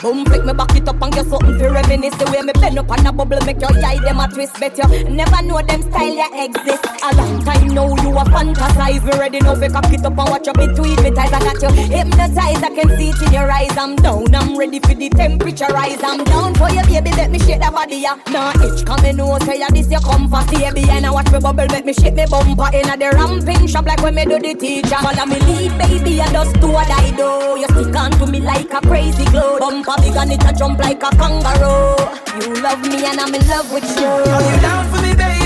Boom, 0.03 0.25
flick 0.25 0.43
me 0.43 0.51
back 0.51 0.75
it 0.75 0.85
up 0.85 1.01
and 1.01 1.13
get 1.13 1.25
something 1.27 1.57
for 1.57 1.71
reminisce. 1.71 2.13
The 2.19 2.27
way 2.29 2.41
me 2.41 2.51
bend 2.59 2.77
up 2.77 2.91
on 2.91 3.07
a 3.07 3.11
bubble, 3.13 3.39
make 3.45 3.61
your 3.61 3.71
eye 3.71 4.03
them 4.03 4.19
a 4.19 4.27
twist. 4.27 4.59
Bet 4.59 4.77
you 4.77 4.83
never 5.07 5.41
know 5.41 5.61
them 5.63 5.81
style 5.81 6.13
ya 6.13 6.27
exist. 6.43 6.83
A 7.07 7.15
long 7.15 7.39
time 7.45 7.67
now 7.71 7.87
you 7.87 8.11
a 8.11 8.23
fantasize. 8.27 8.99
Me 8.99 9.17
ready 9.17 9.39
now 9.39 9.55
fi 9.55 9.69
cock 9.69 9.87
it 9.93 10.03
up 10.03 10.19
and 10.19 10.27
watch 10.27 10.45
you 10.45 10.51
between 10.51 10.99
me 10.99 11.11
ties. 11.15 11.31
I 11.31 11.39
got 11.39 11.61
you 11.63 11.71
hypnotized. 11.87 12.63
I 12.63 12.69
can 12.75 12.89
see 12.99 13.15
it 13.15 13.21
in 13.23 13.31
your 13.31 13.49
eyes. 13.49 13.77
I'm 13.77 13.95
down. 13.95 14.35
I'm 14.35 14.57
ready 14.57 14.79
for 14.81 14.93
the 14.93 15.07
temperature 15.07 15.71
rise. 15.71 16.03
I'm 16.03 16.21
down 16.25 16.53
for 16.55 16.69
you, 16.69 16.83
baby. 16.83 17.11
Let 17.15 17.31
me 17.31 17.39
shake 17.39 17.61
that 17.61 17.71
body 17.71 18.03
ya. 18.03 18.19
Nah, 18.27 18.51
itch 18.59 18.85
come 18.85 19.05
in 19.05 19.15
know 19.15 19.39
say 19.47 19.59
ya 19.59 19.69
this 19.69 19.89
you 19.89 20.03
come 20.03 20.27
for 20.27 20.43
baby. 20.51 20.83
And 20.89 21.05
I 21.05 21.11
watch 21.11 21.31
me 21.31 21.39
bubble, 21.39 21.67
make 21.71 21.85
me 21.85 21.93
shake 21.93 22.15
me 22.15 22.25
bumper 22.27 22.75
in 22.75 22.91
a 22.91 22.97
the 22.99 23.15
ramping 23.15 23.67
shop 23.67 23.85
like 23.85 24.03
when 24.03 24.15
me 24.15 24.25
do 24.25 24.37
the 24.37 24.53
teacher. 24.53 24.99
Follow 24.99 25.25
me 25.31 25.39
lead, 25.47 25.71
baby, 25.79 26.19
and 26.19 26.31
just 26.35 26.59
do 26.59 26.67
what 26.67 26.91
I 26.91 27.07
do. 27.15 27.55
You 27.55 27.71
stick 27.71 27.95
on 27.95 28.11
to 28.19 28.27
me 28.27 28.41
like 28.41 28.67
a 28.73 28.81
crazy 28.81 29.23
glue. 29.31 29.59
Bumper 29.59 29.92
big 30.01 30.15
and 30.15 30.31
it 30.31 30.43
a 30.43 30.53
jump 30.53 30.79
like 30.79 31.03
a 31.03 31.09
kangaroo. 31.15 31.95
You 32.39 32.61
love 32.61 32.81
me 32.81 33.05
and 33.05 33.19
I'm 33.19 33.33
in 33.33 33.47
love 33.47 33.71
with 33.71 33.83
you. 33.99 34.07
Are 34.07 34.41
you 34.41 34.61
down 34.61 34.89
for 34.91 35.01
me, 35.01 35.13
baby? 35.15 35.42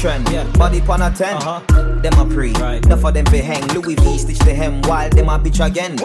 Yo, 0.00 0.08
trend, 0.08 0.58
body 0.58 0.80
pon 0.80 1.02
a 1.02 1.10
10 1.10 2.00
Them 2.00 2.14
a 2.14 2.24
pre, 2.24 2.50
enough 2.50 3.04
of 3.04 3.12
them 3.12 3.24
be 3.30 3.38
hang. 3.38 3.66
Louis 3.74 3.96
V 3.96 4.16
stitch 4.16 4.38
the 4.38 4.54
hem. 4.54 4.80
While 4.82 5.10
them 5.10 5.28
a 5.28 5.38
bitch 5.38 5.64
again. 5.64 5.98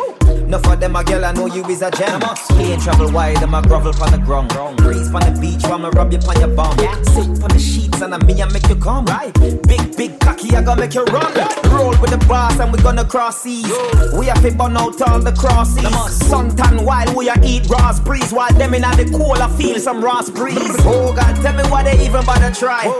Enough 0.45 0.67
of 0.67 0.79
them 0.81 0.97
a 0.97 1.03
girl 1.03 1.23
I 1.23 1.31
know 1.31 1.45
you 1.45 1.63
is 1.65 1.81
a 1.81 1.89
gem. 1.91 2.19
Plane 2.19 2.79
travel 2.81 3.09
wide, 3.13 3.37
them 3.37 3.53
a 3.53 3.61
grovel 3.61 3.93
pon 3.93 4.11
the 4.11 4.17
ground. 4.17 4.49
Breeze 4.77 5.09
pon 5.09 5.21
the 5.21 5.39
beach, 5.39 5.63
while 5.63 5.79
me 5.79 5.89
rub 5.93 6.11
you 6.11 6.19
pon 6.19 6.37
your 6.41 6.49
bum. 6.49 6.77
Sit 6.77 7.39
pon 7.39 7.49
the 7.49 7.59
sheets 7.59 8.01
and 8.01 8.13
a 8.13 8.19
me 8.25 8.41
a 8.41 8.49
make 8.51 8.67
you 8.67 8.75
come. 8.75 9.05
Right. 9.05 9.33
Big, 9.65 9.95
big 9.95 10.19
cocky, 10.19 10.53
I 10.53 10.61
gonna 10.61 10.81
make 10.81 10.93
you 10.93 11.05
run. 11.05 11.33
Roll 11.71 11.95
with 12.01 12.11
the 12.11 12.21
boss 12.27 12.59
and 12.59 12.73
we 12.73 12.79
gonna 12.79 13.05
cross 13.05 13.43
seas. 13.43 13.71
We 14.19 14.25
have 14.25 14.41
to 14.41 14.51
burn 14.51 14.75
out 14.75 15.01
all 15.03 15.21
the 15.21 15.31
crosses. 15.31 15.85
Suntan 16.27 16.83
while 16.83 17.15
we 17.15 17.29
a 17.29 17.35
eat 17.43 17.69
raspberries 17.69 18.33
While 18.33 18.51
them 18.53 18.73
in 18.73 18.81
the 18.81 19.09
cool 19.15 19.33
I 19.33 19.47
feel 19.55 19.79
some 19.79 20.03
raspberries. 20.03 20.57
Oh 20.79 21.13
God, 21.15 21.35
tell 21.41 21.53
me 21.53 21.63
why 21.69 21.83
they 21.83 22.05
even 22.05 22.25
bother 22.25 22.51
try 22.51 22.91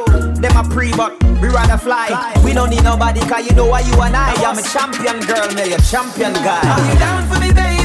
Them 0.46 0.58
a 0.58 0.70
pre 0.70 0.92
but 0.92 1.12
we 1.42 1.48
rather 1.50 1.76
fly. 1.76 2.14
We 2.46 2.54
don't 2.54 2.70
need 2.70 2.84
nobody 2.84 3.20
cause 3.22 3.48
you 3.50 3.56
know 3.56 3.66
why 3.66 3.80
you 3.80 4.00
and 4.00 4.16
I. 4.16 4.32
I'm 4.46 4.56
a 4.56 4.62
champion 4.62 5.20
girl, 5.26 5.50
me 5.56 5.74
a 5.74 5.80
champion 5.82 6.34
guy. 6.34 6.62
Are 6.62 6.94
you 6.94 7.00
down 7.00 7.28
for 7.28 7.40
me, 7.40 7.52
baby? 7.52 7.85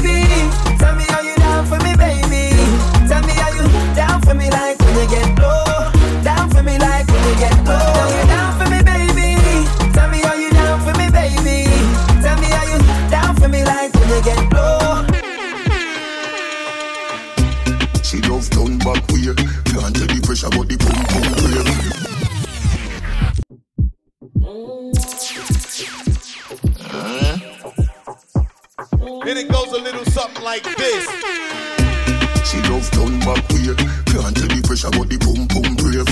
Like 30.41 30.63
this. 30.75 31.05
She 32.49 32.57
love 32.69 32.89
turn 32.91 33.19
back 33.19 33.47
weird. 33.49 33.77
Can't 34.09 34.35
tell 34.35 34.49
the 34.49 34.61
pressure, 34.65 34.89
but 34.89 35.07
the 35.07 35.17
boom 35.21 35.45
boom 35.47 35.75
brave. 35.77 36.09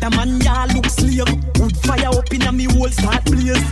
The 0.00 0.10
man 0.10 0.40
ya 0.40 0.66
look 0.74 0.86
slave. 0.86 1.32
Wood 1.58 1.76
fire 1.84 2.12
up 2.12 2.32
in 2.32 2.42
a 2.42 2.52
me 2.52 2.64
whole 2.64 2.88
start 2.88 3.24
blaze. 3.24 3.64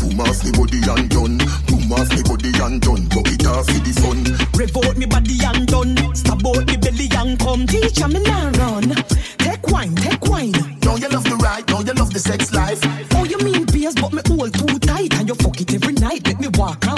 Boom 0.00 0.20
off 0.20 0.40
me 0.44 0.52
body 0.56 0.80
and 0.88 1.08
done. 1.10 1.36
Boom 1.68 1.92
off 1.92 2.08
me 2.16 2.22
body 2.24 2.52
and 2.64 2.80
done. 2.80 3.04
Buck 3.12 3.28
it 3.28 3.46
off 3.46 3.66
for 3.68 3.80
the 3.84 3.92
fun. 4.00 4.24
Rev 4.56 4.76
out 4.80 4.96
me 4.96 5.06
body 5.06 5.36
and 5.44 5.66
done. 5.68 5.94
Stab 6.16 6.46
out 6.46 6.64
me 6.66 6.76
belly 6.80 7.08
and 7.12 7.38
come. 7.38 7.66
Teacher 7.66 8.08
me 8.08 8.20
now 8.24 8.50
run. 8.56 8.94
Take 9.36 9.68
wine, 9.68 9.94
take 9.96 10.24
wine. 10.24 10.56
Now 10.80 10.96
you 10.96 11.08
love 11.08 11.24
the 11.24 11.36
ride, 11.36 11.68
now 11.68 11.80
you 11.80 11.92
love 11.92 12.12
the 12.12 12.18
sex 12.18 12.54
life. 12.54 12.80
Oh, 13.12 13.24
you 13.24 13.36
mean 13.44 13.66
beers, 13.66 13.94
but 13.94 14.12
me 14.12 14.22
hold 14.26 14.54
too 14.56 14.78
tight 14.80 15.12
and 15.20 15.28
you 15.28 15.34
fuck 15.34 15.60
it 15.60 15.74
every 15.74 15.92
night. 15.94 16.26
Let 16.26 16.40
me 16.40 16.48
walk 16.56 16.86
and 16.86 16.88
wine. 16.88 16.97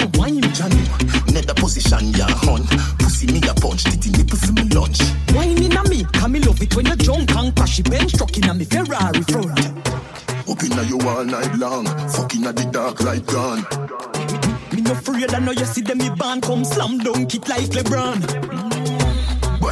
position 1.71 2.11
ya 2.13 2.27
hun. 2.43 2.63
Pussy 2.99 3.27
me 3.27 3.39
a 3.47 3.53
punch, 3.53 3.83
titty 3.83 4.11
nipple 4.11 4.37
for 4.37 4.51
me 4.53 4.63
lunch. 4.75 4.99
Wine 5.33 5.63
in 5.63 5.77
a 5.77 5.83
me, 5.89 6.03
come 6.11 6.33
me 6.33 6.39
love 6.39 6.61
it 6.61 6.75
when 6.75 6.85
you 6.85 6.95
drunk 6.95 7.31
and 7.35 7.55
crash 7.55 7.79
it 7.79 7.89
bench 7.89 8.13
truck 8.13 8.37
in 8.37 8.43
a 8.49 8.53
me 8.53 8.65
Ferrari 8.65 9.21
front. 9.21 9.59
Up 10.49 10.63
inna 10.63 10.83
you 10.83 10.99
all 11.07 11.23
night 11.23 11.55
long, 11.55 11.85
fucking 12.09 12.45
at 12.45 12.55
the 12.57 12.65
dark 12.71 13.01
light 13.01 13.25
gone. 13.25 13.63
Me 14.73 14.81
no 14.81 14.91
afraid 14.91 15.33
I 15.33 15.39
know 15.39 15.51
you 15.51 15.65
see 15.65 15.81
them 15.81 15.99
me 15.99 16.09
band 16.09 16.43
come 16.43 16.65
slam 16.65 16.97
dunk 16.97 17.33
it 17.35 17.47
like 17.47 17.71
LeBron. 17.71 18.70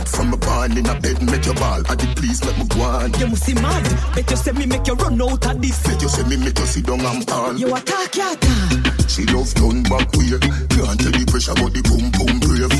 But 0.09 0.17
from 0.17 0.33
a 0.33 0.37
barn 0.37 0.77
in 0.77 0.85
a 0.87 0.99
bed, 0.99 1.21
make 1.21 1.45
your 1.45 1.55
ball. 1.55 1.81
I 1.89 1.95
did 1.95 2.15
please 2.15 2.43
let 2.43 2.57
me 2.57 2.65
go 2.67 2.81
on. 2.81 3.13
You 3.19 3.27
must 3.27 3.43
see 3.43 3.53
mad. 3.53 3.83
Bet 4.15 4.29
you 4.29 4.37
say 4.37 4.51
me 4.51 4.65
make 4.65 4.87
you 4.87 4.93
run 4.95 5.21
out 5.21 5.45
of 5.45 5.61
this. 5.61 5.83
Bet 5.83 6.01
you 6.01 6.09
say 6.09 6.23
me 6.23 6.37
make 6.37 6.57
you 6.57 6.65
sit 6.65 6.85
down 6.85 7.01
and 7.01 7.27
fall. 7.27 7.55
You 7.55 7.75
attack, 7.75 8.15
you 8.15 8.31
attack. 8.31 9.09
She 9.09 9.25
love 9.25 9.53
turn 9.53 9.83
back 9.83 10.11
weird. 10.15 10.41
Can't 10.41 10.99
tell 10.99 11.13
the 11.13 11.25
pressure, 11.29 11.53
but 11.55 11.73
the 11.73 11.81
boom 11.85 12.09
boom 12.15 12.39
brave. 12.39 12.73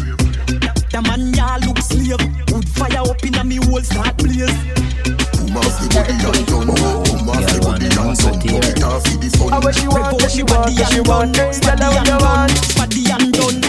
The 0.89 1.02
man 1.02 1.34
ya 1.34 1.58
look 1.65 1.78
slave. 1.80 2.24
Wood 2.52 2.68
fire 2.70 3.04
up 3.04 3.24
in 3.24 3.36
a 3.36 3.44
me 3.44 3.58
whole 3.58 3.82
start 3.82 4.18
blaze. 4.18 4.50
Boom 5.38 5.58
off 5.58 5.76
the 5.80 5.88
body 5.94 6.15
and 6.18 6.46
done. 6.48 6.68
Boom 6.68 7.30
off 7.30 7.46
the 7.46 7.60
body 7.62 7.86
and 7.86 8.18
done. 8.18 8.39
Put 8.42 8.65
it 8.65 8.84
off 8.84 9.04
for 9.06 9.18
the 9.18 9.30
fun. 9.38 9.50
How 9.54 9.72
she 9.72 9.88
want, 9.88 10.13
what 10.13 10.32
she 10.32 10.44
want, 10.44 10.72
what 10.74 10.92
she 10.92 11.02
want. 11.02 11.36
Body 11.38 11.86
and 11.86 12.06
done, 12.08 12.50
body 12.78 13.04
and 13.12 13.34
done. 13.34 13.68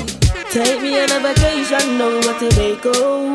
Take 0.51 0.83
me 0.83 0.99
on 1.01 1.13
a 1.13 1.21
vacation, 1.21 1.97
know 1.97 2.17
what 2.27 2.41
to 2.41 2.49
they 2.57 2.75
go. 2.77 3.33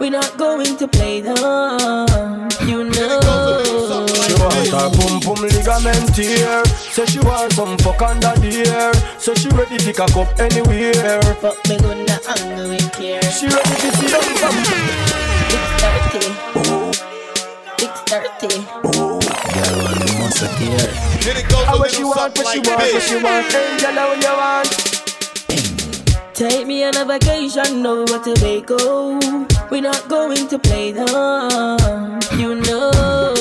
We're 0.00 0.10
not 0.10 0.36
going 0.38 0.76
to 0.78 0.88
play 0.88 1.20
dumb, 1.20 2.48
you 2.66 2.84
know. 2.84 4.06
She 4.24 4.32
want 4.40 4.68
her 4.72 4.88
pum 4.96 5.20
pum 5.20 5.44
ligament 5.44 6.16
here. 6.16 6.64
Say 6.64 7.04
she 7.04 7.18
want 7.20 7.52
some 7.52 7.76
fuck 7.78 8.00
under 8.00 8.32
the 8.40 8.64
air. 8.66 8.94
Say 9.20 9.34
she 9.34 9.48
ready 9.50 9.76
to 9.76 9.92
cock 9.92 10.16
up 10.16 10.40
anywhere. 10.40 11.20
Fuck 11.44 11.68
me 11.68 11.76
gonna 11.76 12.18
anger 12.32 12.68
with 12.68 12.92
care. 12.92 13.22
She 13.28 13.46
ready 13.46 13.74
to 13.84 13.88
see 13.96 14.08
them 14.08 14.24
from 14.40 14.56
Six 15.52 15.64
thirty. 15.84 16.24
Six 17.76 17.92
thirty. 18.08 18.64
Girl, 18.64 19.20
want 19.84 20.00
the 20.00 20.16
musketeer. 20.18 20.88
Then 21.20 21.36
it 21.36 21.48
goes 21.48 21.68
a 21.68 21.76
what 21.76 21.90
she 21.90 22.04
want, 22.04 22.16
what 22.16 22.46
she 22.48 22.58
like 22.58 22.66
want, 22.66 22.80
what 22.80 22.92
this. 22.92 23.06
she 23.06 23.16
want. 23.22 23.52
Hey, 23.52 23.76
girl, 23.78 23.92
how 23.92 24.14
you 24.14 24.36
want? 24.38 25.03
Take 26.34 26.66
me 26.66 26.82
on 26.82 26.96
a 26.96 27.04
vacation, 27.04 27.84
what 27.84 28.24
to 28.24 28.34
they 28.34 28.60
go. 28.60 29.20
We're 29.70 29.80
not 29.80 30.08
going 30.08 30.48
to 30.48 30.58
play 30.58 30.90
dumb, 30.90 32.18
you 32.36 32.56
know. 32.56 33.33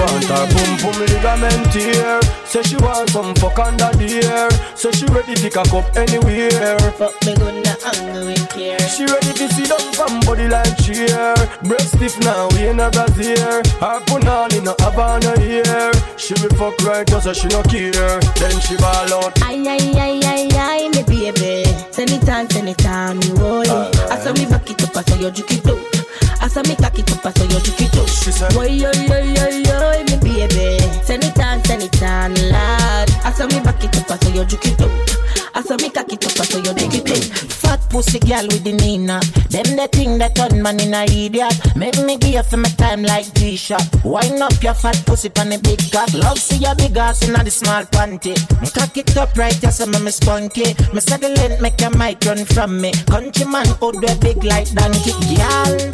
She 0.00 0.06
want 0.06 0.24
her 0.24 0.46
pum 0.48 0.78
pum 0.78 1.00
ligament 1.02 1.74
here. 1.74 2.20
Say 2.46 2.62
she 2.62 2.76
want 2.76 3.10
some 3.10 3.34
fuck 3.34 3.58
under 3.58 3.92
the 4.00 4.24
air. 4.24 4.48
Say 4.74 4.92
she 4.92 5.04
ready 5.12 5.34
to 5.34 5.50
cock 5.50 5.72
up 5.74 5.94
anywhere. 5.94 6.78
Fuck 6.96 7.12
me 7.26 7.34
gonna 7.36 7.76
anger 7.84 8.24
with 8.24 8.48
care. 8.48 8.80
She 8.88 9.04
ready 9.04 9.32
to 9.36 9.46
see 9.52 9.66
them 9.68 9.92
from 9.92 10.20
body 10.20 10.48
like 10.48 10.72
cheer. 10.80 11.34
Breast 11.64 11.96
stiff 11.96 12.18
now, 12.20 12.48
we 12.56 12.68
in 12.68 12.80
a 12.80 12.88
brazier. 12.90 13.60
Her 13.76 14.00
punani 14.08 14.64
no 14.64 14.74
Havana 14.80 15.38
here. 15.38 15.92
She 16.16 16.32
will 16.40 16.56
fuck 16.56 16.80
right 16.80 17.06
just 17.06 17.24
so 17.24 17.34
she 17.34 17.48
no 17.48 17.62
care. 17.64 18.20
Then 18.40 18.56
she 18.64 18.76
ball 18.78 19.12
out. 19.20 19.36
Ay, 19.44 19.60
ay, 19.68 19.92
ay, 20.00 20.20
ay, 20.24 20.48
ay, 20.56 20.88
me 20.96 21.02
baby. 21.04 21.68
Send 21.92 22.10
it 22.10 22.26
on, 22.26 22.48
send 22.48 22.70
it 22.70 22.86
on, 22.86 23.18
me 23.18 23.36
boy. 23.36 23.68
I 24.08 24.16
saw 24.16 24.32
me 24.32 24.46
back 24.46 24.64
it 24.70 24.82
up, 24.82 24.96
I 24.96 25.02
saw 25.02 25.20
you 25.20 25.30
juke 25.30 25.52
it 25.52 25.99
out. 26.40 26.44
I 26.44 26.48
saw 26.48 26.62
me 26.62 26.76
cock 26.76 26.98
it 26.98 27.10
up, 27.12 27.26
I 27.26 27.32
saw 27.32 27.44
you 27.44 27.60
juke 27.60 27.80
it 27.80 27.96
out. 27.96 28.08
She 28.08 28.32
said, 28.32 28.54
Boy, 28.54 28.66
yo, 28.66 28.90
yo, 28.92 29.18
yo, 29.18 29.48
yo, 29.48 30.04
me 30.04 30.16
baby. 30.20 30.78
Send 31.04 31.24
it 31.24 31.38
on, 31.38 31.64
send 31.64 31.82
it 31.82 32.02
on, 32.02 32.34
lad. 32.50 33.10
I 33.24 33.32
saw 33.32 33.46
me 33.46 33.60
back 33.60 33.82
it 33.84 33.96
up, 33.96 34.10
I 34.10 34.16
saw 34.16 34.34
you 34.34 34.44
juke 34.44 34.66
it 34.66 34.80
out. 34.80 35.20
I 35.54 35.62
saw 35.62 35.76
me 35.76 35.90
cock 35.90 36.12
it 36.12 36.24
up, 36.24 36.40
I 36.40 36.44
saw 36.44 36.58
you 36.58 36.74
juke 36.74 36.94
it 36.94 37.10
out. 37.10 37.50
Fat 37.50 37.80
pussy 37.90 38.18
girl 38.20 38.46
with 38.46 38.64
the 38.64 38.72
Nina. 38.72 39.20
Them 39.50 39.76
the 39.76 39.88
thing 39.90 40.18
that 40.18 40.34
turn 40.34 40.62
man 40.62 40.80
in 40.80 40.94
a 40.94 41.04
idiot. 41.04 41.54
Make 41.76 41.98
me 42.04 42.16
give 42.16 42.46
for 42.46 42.56
my 42.56 42.68
time 42.70 43.02
like 43.02 43.32
T-shirt. 43.34 43.82
Wind 44.04 44.42
up 44.42 44.62
your 44.62 44.74
fat 44.74 45.02
pussy 45.06 45.28
pan 45.28 45.50
the 45.50 45.58
big 45.58 45.80
cock. 45.92 46.12
Love 46.14 46.38
see 46.38 46.56
your 46.56 46.74
big 46.74 46.96
ass 46.96 47.26
in 47.26 47.32
the 47.32 47.50
small 47.50 47.82
panty. 47.84 48.34
Me 48.60 48.68
cock 48.70 48.96
it 48.96 49.16
up 49.16 49.36
right, 49.36 49.56
yes, 49.62 49.80
I'm 49.80 49.92
me 49.92 50.10
spunky. 50.10 50.74
Me 50.94 51.00
say 51.00 51.16
the 51.18 51.28
length 51.30 51.60
make 51.60 51.80
your 51.80 51.90
mic 51.96 52.24
run 52.24 52.44
from 52.44 52.80
me. 52.80 52.92
Country 53.10 53.44
man 53.44 53.66
out 53.82 53.94
there 54.00 54.16
big 54.16 54.42
like 54.44 54.70
donkey. 54.72 55.12
Girl, 55.34 55.89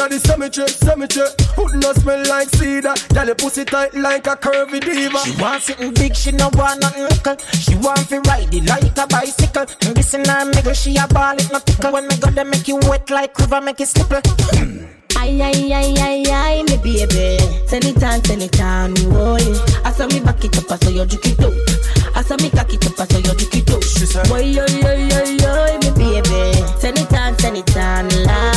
she 0.00 0.08
will 0.08 0.08
fucking 0.08 0.08
at 0.08 0.10
the 0.10 0.18
cemetery, 0.18 0.68
cemetery. 0.68 1.28
Hood 1.56 1.82
no 1.82 1.92
smell 1.92 2.22
like 2.28 2.48
cedar. 2.50 2.94
Girl, 3.12 3.26
your 3.26 3.34
pussy 3.34 3.64
tight 3.64 3.94
like 3.94 4.26
a 4.26 4.36
curvy 4.36 4.80
diva. 4.80 5.18
She 5.18 5.42
want 5.42 5.62
something 5.62 5.94
big, 5.94 6.14
she 6.14 6.32
no 6.32 6.48
want 6.54 6.80
nothing 6.80 7.04
little. 7.04 7.36
She 7.52 7.74
want 7.76 8.08
to 8.08 8.20
ride 8.20 8.52
it 8.54 8.64
like 8.64 8.96
a 8.96 9.06
bicycle. 9.06 9.66
And 9.82 9.96
this 9.96 10.14
in 10.14 10.24
her 10.24 10.44
middle, 10.44 10.72
she 10.74 10.96
a 10.96 11.06
ball 11.08 11.34
it 11.34 11.50
no 11.52 11.58
tickle. 11.58 11.92
When 11.92 12.06
me 12.06 12.16
go 12.18 12.30
there, 12.30 12.44
make 12.44 12.68
you 12.68 12.76
wet 12.88 13.10
like 13.10 13.36
river, 13.38 13.60
make 13.60 13.80
it 13.80 13.88
slippery. 13.88 14.22
Ay, 15.16 15.42
ay, 15.42 15.72
ay, 15.72 15.94
ay, 16.00 16.24
ay, 16.32 16.62
me 16.64 16.76
baby. 16.78 17.36
Send 17.66 17.84
it 17.84 18.02
on, 18.02 18.24
send 18.24 18.42
it 18.42 18.60
on, 18.60 18.94
me 18.94 19.04
boy. 19.06 19.42
I 19.84 19.92
saw 19.92 20.06
me 20.06 20.20
back 20.20 20.42
it 20.44 20.56
up, 20.56 20.70
I 20.70 20.76
saw 20.76 20.90
you 20.90 21.04
juke 21.04 21.26
it 21.26 21.40
out. 21.40 21.52
I 22.16 22.22
saw 22.22 22.36
me 22.36 22.48
cock 22.50 22.72
it 22.72 22.86
up, 22.86 22.98
I 22.98 23.04
saw 23.04 23.18
you 23.18 23.34
juke 23.36 23.56
it 23.56 23.70
out. 23.70 23.84
She 23.84 24.06
said, 24.06 24.28
Boy, 24.28 24.40
yo, 24.40 24.64
yo, 24.64 24.92
yo, 24.94 25.24
yo, 25.24 25.78
me 25.78 25.90
baby. 25.92 26.52
Send 26.80 26.98
it 26.98 27.12
on, 27.12 27.38
send 27.38 27.58
it 27.58 27.76
on, 27.76 28.08
lad. 28.24 28.49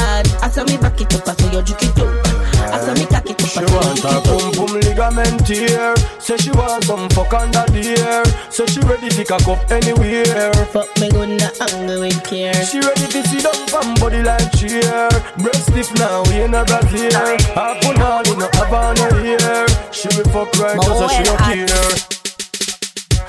It 1.70 2.00
up, 2.00 2.28
I 2.28 2.34
saw 2.34 2.40
you 2.40 2.44
juke 2.44 2.46
it 2.46 2.60
out. 2.60 2.74
I 2.74 2.80
saw 2.80 2.94
me 2.94 3.06
cock 3.06 3.30
it 3.30 3.42
She 3.42 3.60
I 3.60 3.66
want 3.66 3.96
juke 3.96 4.10
her 4.10 4.18
it 4.18 4.28
out. 4.28 4.28
pum 4.28 4.52
pum 4.54 4.80
ligament 4.80 5.48
here. 5.48 5.96
Say 6.20 6.38
she 6.38 6.52
want 6.52 6.84
some 6.86 7.10
fuck 7.10 7.34
under 7.34 7.66
the 7.72 7.84
air. 8.00 8.24
Say 8.52 8.66
she 8.66 8.80
ready 8.82 9.10
to 9.10 9.24
cock 9.26 9.48
up 9.48 9.72
anywhere. 9.72 10.54
Fuck 10.72 10.90
me 11.00 11.10
gonna 11.12 11.50
anger 11.62 12.00
with 12.00 12.24
care. 12.24 12.54
She 12.66 12.80
ready 12.80 13.08
to 13.08 13.22
see 13.28 13.42
them 13.42 13.68
from 13.68 13.94
body 13.96 14.24
like 14.24 14.52
cheer. 14.58 15.10
Breast 15.38 15.70
stiff 15.70 15.94
now, 16.00 16.24
we 16.30 16.42
in 16.44 16.54
a 16.54 16.64
brazier. 16.66 17.38
Her 17.54 17.76
punani 17.82 18.38
no 18.38 18.48
Havana 18.54 19.08
here. 19.22 19.68
She 19.92 20.08
will 20.18 20.30
fuck 20.32 20.54
right 20.60 20.80
just 20.82 20.98
so 20.98 21.08
she 21.10 21.24
no 21.24 21.36
care. 21.38 22.13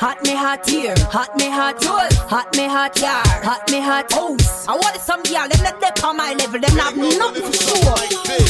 Hot 0.05 0.23
me 0.23 0.35
hot 0.37 0.69
here, 0.69 0.95
hot 1.09 1.35
me 1.39 1.49
hot 1.49 1.83
hot 2.29 2.55
me 2.55 2.69
hot 2.69 3.01
yard, 3.01 3.25
hot 3.43 3.65
me 3.71 3.81
hot 3.81 4.13
house. 4.13 4.69
I 4.69 4.77
want 4.77 5.01
some 5.01 5.23
girl, 5.23 5.49
them 5.49 5.65
not 5.65 5.81
dep 5.81 6.05
on 6.05 6.19
my 6.19 6.35
level, 6.35 6.61
them 6.61 6.77
not 6.77 6.95
nothing 6.95 7.49
sure. 7.57 7.97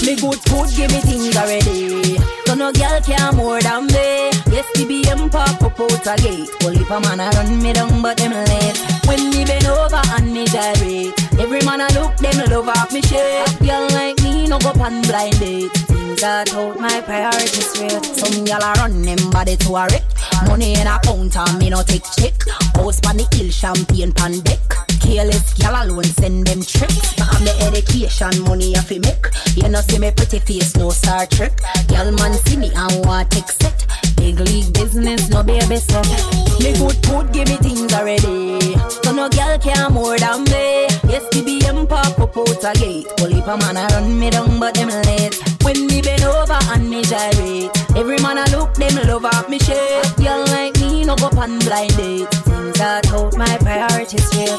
Me 0.03 0.19
good 0.19 0.43
good, 0.51 0.69
give 0.75 0.91
me 0.91 0.99
things 1.07 1.37
already. 1.37 2.19
So 2.47 2.57
no 2.57 2.73
girl 2.73 2.99
can 3.07 3.37
more 3.37 3.63
than 3.63 3.87
me. 3.87 4.35
Yes, 4.51 4.67
the 4.75 4.83
BM 4.83 5.31
pop 5.31 5.63
up 5.63 5.79
out 5.79 6.07
a 6.11 6.21
gate. 6.21 6.51
Well, 6.59 6.75
if 6.75 6.91
a 6.91 6.99
man 6.99 7.21
a 7.21 7.31
run 7.31 7.63
me 7.63 7.73
down, 7.73 8.03
but 8.03 8.17
them 8.17 8.35
late. 8.35 8.75
When 9.07 9.31
me 9.31 9.45
bend 9.45 9.67
over 9.67 10.03
and 10.11 10.35
me 10.35 10.47
gyrate, 10.47 11.15
every 11.39 11.63
man 11.63 11.83
I 11.83 11.89
look, 11.95 12.17
them 12.17 12.51
love 12.51 12.69
off 12.69 12.93
me 12.93 13.01
shit. 13.01 13.47
Girl 13.63 13.87
like 13.95 14.21
me, 14.25 14.49
no 14.49 14.59
go 14.59 14.73
pan 14.73 15.03
blind 15.03 15.39
date. 15.39 15.94
That 16.25 16.55
out 16.55 16.81
my 16.81 17.03
priorities 17.03 17.69
straight. 17.69 18.01
Some 18.17 18.47
y'all 18.47 18.65
a 18.65 18.73
run 18.81 19.03
them 19.03 19.29
body 19.29 19.61
to 19.61 19.77
a 19.77 19.85
wreck. 19.93 20.09
Money 20.49 20.73
in 20.73 20.89
account 20.89 21.37
and 21.37 21.59
me 21.59 21.69
no 21.69 21.83
take 21.83 22.09
check. 22.17 22.33
House 22.73 22.99
pan 23.05 23.21
the 23.21 23.29
hill, 23.37 23.53
champagne 23.53 24.11
pan 24.11 24.41
deck. 24.41 24.65
Careless 25.05 25.53
gal 25.61 25.77
alone 25.77 26.09
send 26.17 26.47
them 26.47 26.65
tricks. 26.65 27.13
But 27.21 27.29
I'm 27.29 27.45
the 27.45 27.53
education 27.69 28.41
money 28.49 28.73
I 28.73 28.81
fi 28.81 29.05
make. 29.05 29.29
You 29.53 29.69
know 29.69 29.85
see 29.85 29.99
me 30.01 30.17
pretty 30.17 30.41
face, 30.41 30.75
no 30.81 30.89
Star 30.89 31.27
Trek. 31.27 31.61
Girl 31.93 32.09
man 32.17 32.33
see 32.49 32.57
me 32.57 32.73
and 32.73 33.05
want 33.05 33.29
take 33.31 33.53
set. 33.53 33.85
Big 34.17 34.41
league 34.41 34.73
business, 34.73 35.29
no 35.29 35.43
baby 35.43 35.77
set. 35.77 36.09
Me 36.57 36.73
good 36.73 36.97
good, 37.05 37.37
give 37.37 37.53
me 37.53 37.61
things 37.61 37.93
already. 37.93 38.81
So 39.05 39.13
no 39.13 39.29
girl 39.29 39.59
care 39.61 39.91
more 39.91 40.17
than 40.17 40.49
me. 40.49 40.89
Yes, 41.05 41.29
the 41.37 41.45
BM 41.45 41.85
pop 41.87 42.17
up 42.17 42.33
out 42.33 42.65
a 42.65 42.73
gate. 42.81 43.13
Only 43.21 43.45
a 43.45 43.55
man 43.61 43.77
a 43.77 43.85
run 43.93 44.19
me 44.19 44.31
down, 44.31 44.59
but 44.59 44.73
them 44.73 44.89
late. 44.89 45.37
When 45.61 45.87
me 45.87 46.01
bend 46.17 46.25
over 46.25 46.59
and 46.73 46.89
me 46.89 47.03
gyrate, 47.03 47.71
every 47.97 48.19
man 48.19 48.39
a 48.39 48.45
look 48.57 48.75
them 48.75 48.95
love 49.07 49.25
off 49.25 49.49
me 49.49 49.59
shape. 49.59 50.17
Girl 50.17 50.45
like 50.47 50.79
me 50.81 51.05
no 51.05 51.17
go 51.17 51.27
on 51.39 51.59
blind 51.61 51.97
date. 51.97 52.29
Things 52.29 52.79
that 52.79 53.11
out 53.13 53.37
my 53.37 53.57
priorities 53.59 54.27
straight. 54.27 54.51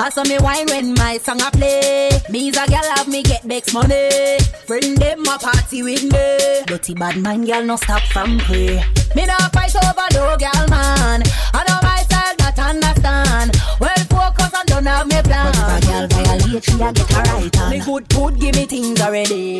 I 0.00 0.10
saw 0.10 0.24
me 0.24 0.38
wine 0.38 0.66
when 0.66 0.94
my 0.94 1.18
song 1.18 1.40
a 1.40 1.50
play. 1.50 2.10
Me's 2.30 2.56
a 2.56 2.66
girl 2.66 2.88
have 2.96 3.08
me 3.08 3.22
get 3.22 3.44
next 3.44 3.72
money. 3.72 4.38
Friend 4.66 4.96
them 4.96 5.20
a 5.26 5.38
party 5.38 5.82
with 5.82 6.04
me. 6.04 6.64
Dirty 6.66 6.94
bad 6.94 7.16
man 7.16 7.44
girl 7.44 7.64
no 7.64 7.76
stop 7.76 8.02
from 8.02 8.38
pray. 8.38 8.82
Me 9.14 9.26
not 9.26 9.52
fight 9.52 9.74
over 9.76 10.08
no 10.12 10.36
girl 10.36 10.66
man. 10.68 11.22
I 11.52 11.64
know 11.68 11.80
myself 11.82 12.34
not 12.38 12.58
understand. 12.58 13.56
Well 13.80 14.04
focus 14.10 14.52
and 14.54 14.68
don't 14.68 14.86
have 14.86 15.06
me 15.06 15.20
plan. 15.22 15.52
But 15.52 15.84
if 15.84 15.84
a 15.84 15.86
girl 15.86 16.06
violate, 16.08 16.64
she 16.64 16.74
a 16.74 16.92
get 16.92 17.12
her 17.12 17.22
right 17.22 17.60
on. 17.60 17.70
Me 17.70 17.80
good 17.80 18.08
good 18.08 18.40
give 18.40 18.56
me 18.56 18.66
things 18.66 19.00
already. 19.00 19.53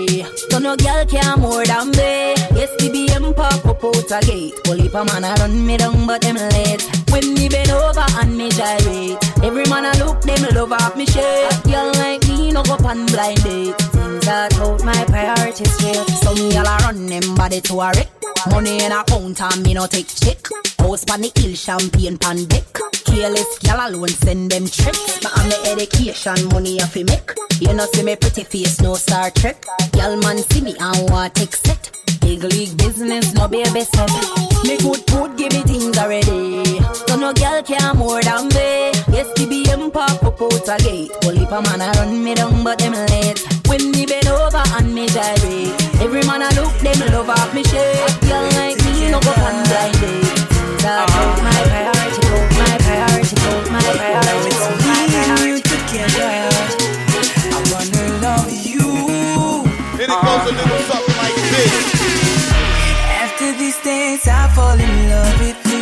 No 0.76 0.84
girl 0.84 1.04
care 1.04 1.36
more 1.36 1.64
than 1.64 1.93
out 3.84 4.10
a 4.10 4.26
gate. 4.26 4.54
Only 4.68 4.88
a 4.88 5.04
man 5.04 5.24
a 5.24 5.34
run 5.40 5.66
me 5.66 5.76
down, 5.76 6.06
but 6.06 6.20
them 6.22 6.36
late. 6.36 6.82
When 7.10 7.34
me 7.34 7.48
bend 7.48 7.70
over 7.70 8.06
and 8.20 8.36
me 8.36 8.48
gyrate, 8.50 9.18
every 9.42 9.64
man 9.68 9.84
a 9.84 9.92
look 10.04 10.20
them 10.22 10.42
love 10.54 10.72
off 10.72 10.96
me 10.96 11.06
shape. 11.06 11.62
Girl 11.64 11.92
like 11.94 12.26
me 12.28 12.52
no 12.52 12.62
go 12.62 12.74
on 12.86 13.06
blind 13.06 13.42
date. 13.42 13.76
Things 13.92 14.24
that 14.26 14.56
out 14.58 14.84
my 14.84 15.04
priorities 15.04 15.72
straight. 15.74 16.06
Some 16.22 16.48
girl 16.50 16.66
a 16.66 16.76
run 16.84 17.06
them 17.06 17.34
body 17.34 17.60
to 17.62 17.80
a 17.80 17.92
wreck. 17.92 18.10
Money 18.50 18.84
in 18.84 18.92
account 18.92 19.40
and 19.40 19.62
me 19.62 19.74
no 19.74 19.86
take 19.86 20.08
check. 20.08 20.38
House 20.78 21.04
pan 21.04 21.22
the 21.22 21.32
hill, 21.34 21.54
champagne 21.54 22.18
pan 22.18 22.44
deck. 22.44 22.64
Careless 23.04 23.58
gal 23.60 23.88
alone 23.88 24.08
send 24.08 24.50
them 24.50 24.66
tricks. 24.66 25.18
But 25.20 25.32
I'm 25.36 25.48
the 25.48 25.58
education 25.72 26.48
money 26.48 26.80
I 26.80 26.86
fi 26.86 27.02
make. 27.04 27.32
You 27.60 27.72
know 27.72 27.86
see 27.92 28.02
me 28.02 28.16
pretty 28.16 28.44
face, 28.44 28.80
no 28.80 28.94
Star 28.94 29.30
Trek. 29.30 29.64
Gal 29.92 30.16
man 30.18 30.38
see 30.38 30.60
me 30.60 30.74
and 30.78 31.10
want 31.10 31.34
take 31.34 31.54
set. 31.54 31.90
Big 32.24 32.42
league 32.42 32.76
business, 32.78 33.34
no 33.34 33.46
baby 33.46 33.84
set. 33.84 34.08
Me 34.64 34.78
good 34.78 35.04
good 35.12 35.36
give 35.36 35.52
me 35.52 35.60
things 35.68 35.98
already. 35.98 36.80
So 37.06 37.16
no 37.16 37.34
girl 37.34 37.62
care 37.62 37.92
more 37.92 38.22
than 38.22 38.48
me. 38.48 38.96
Yes, 39.12 39.28
the 39.36 39.44
BM 39.44 39.92
pop 39.92 40.24
up 40.24 40.40
out 40.40 40.68
a 40.72 40.76
gate. 40.82 41.12
Only 41.24 41.44
a 41.44 41.60
man 41.60 41.84
a 41.84 41.92
run 42.00 42.24
me 42.24 42.34
down, 42.34 42.64
but 42.64 42.78
them 42.78 42.96
late. 43.12 43.44
When 43.68 43.92
me 43.92 44.06
bend 44.06 44.28
over 44.28 44.64
and 44.80 44.94
me 44.94 45.06
gyrate, 45.06 45.76
every 46.00 46.24
man 46.24 46.40
a 46.40 46.48
look 46.56 46.72
them 46.80 47.00
love 47.12 47.28
off 47.28 47.52
me 47.52 47.62
shape. 47.62 48.08
Girl 48.24 48.48
like 48.56 48.80
me 48.88 49.12
no 49.12 49.20
go 49.20 49.32
on 49.44 49.60
blind 49.68 49.94
date. 50.00 50.40
That 50.80 51.04
uh-huh. 51.04 51.28
out 51.28 51.38
my 51.44 51.60
priority, 51.68 52.24
out 52.24 52.50
my 52.56 52.72
priority, 52.88 53.36
out 53.52 53.68
my 53.68 53.84
priority, 54.00 54.52
out 54.64 54.80
my 54.80 55.02
priority. 55.12 55.44
you 55.44 55.60
together. 55.60 56.32
I 57.52 57.60
wanna 57.68 58.04
love 58.24 58.48
you. 58.64 58.88
And 60.00 60.08
it 60.08 60.20
goes 60.24 60.44
a 60.48 60.52
little 60.56 60.82
something 60.88 61.16
like 61.20 61.36
this. 61.52 62.03
After 63.44 63.58
these 63.58 63.78
days, 63.82 64.26
I 64.26 64.48
fall 64.54 64.72
in 64.72 65.10
love 65.10 65.38
with 65.38 65.66
you. 65.66 65.73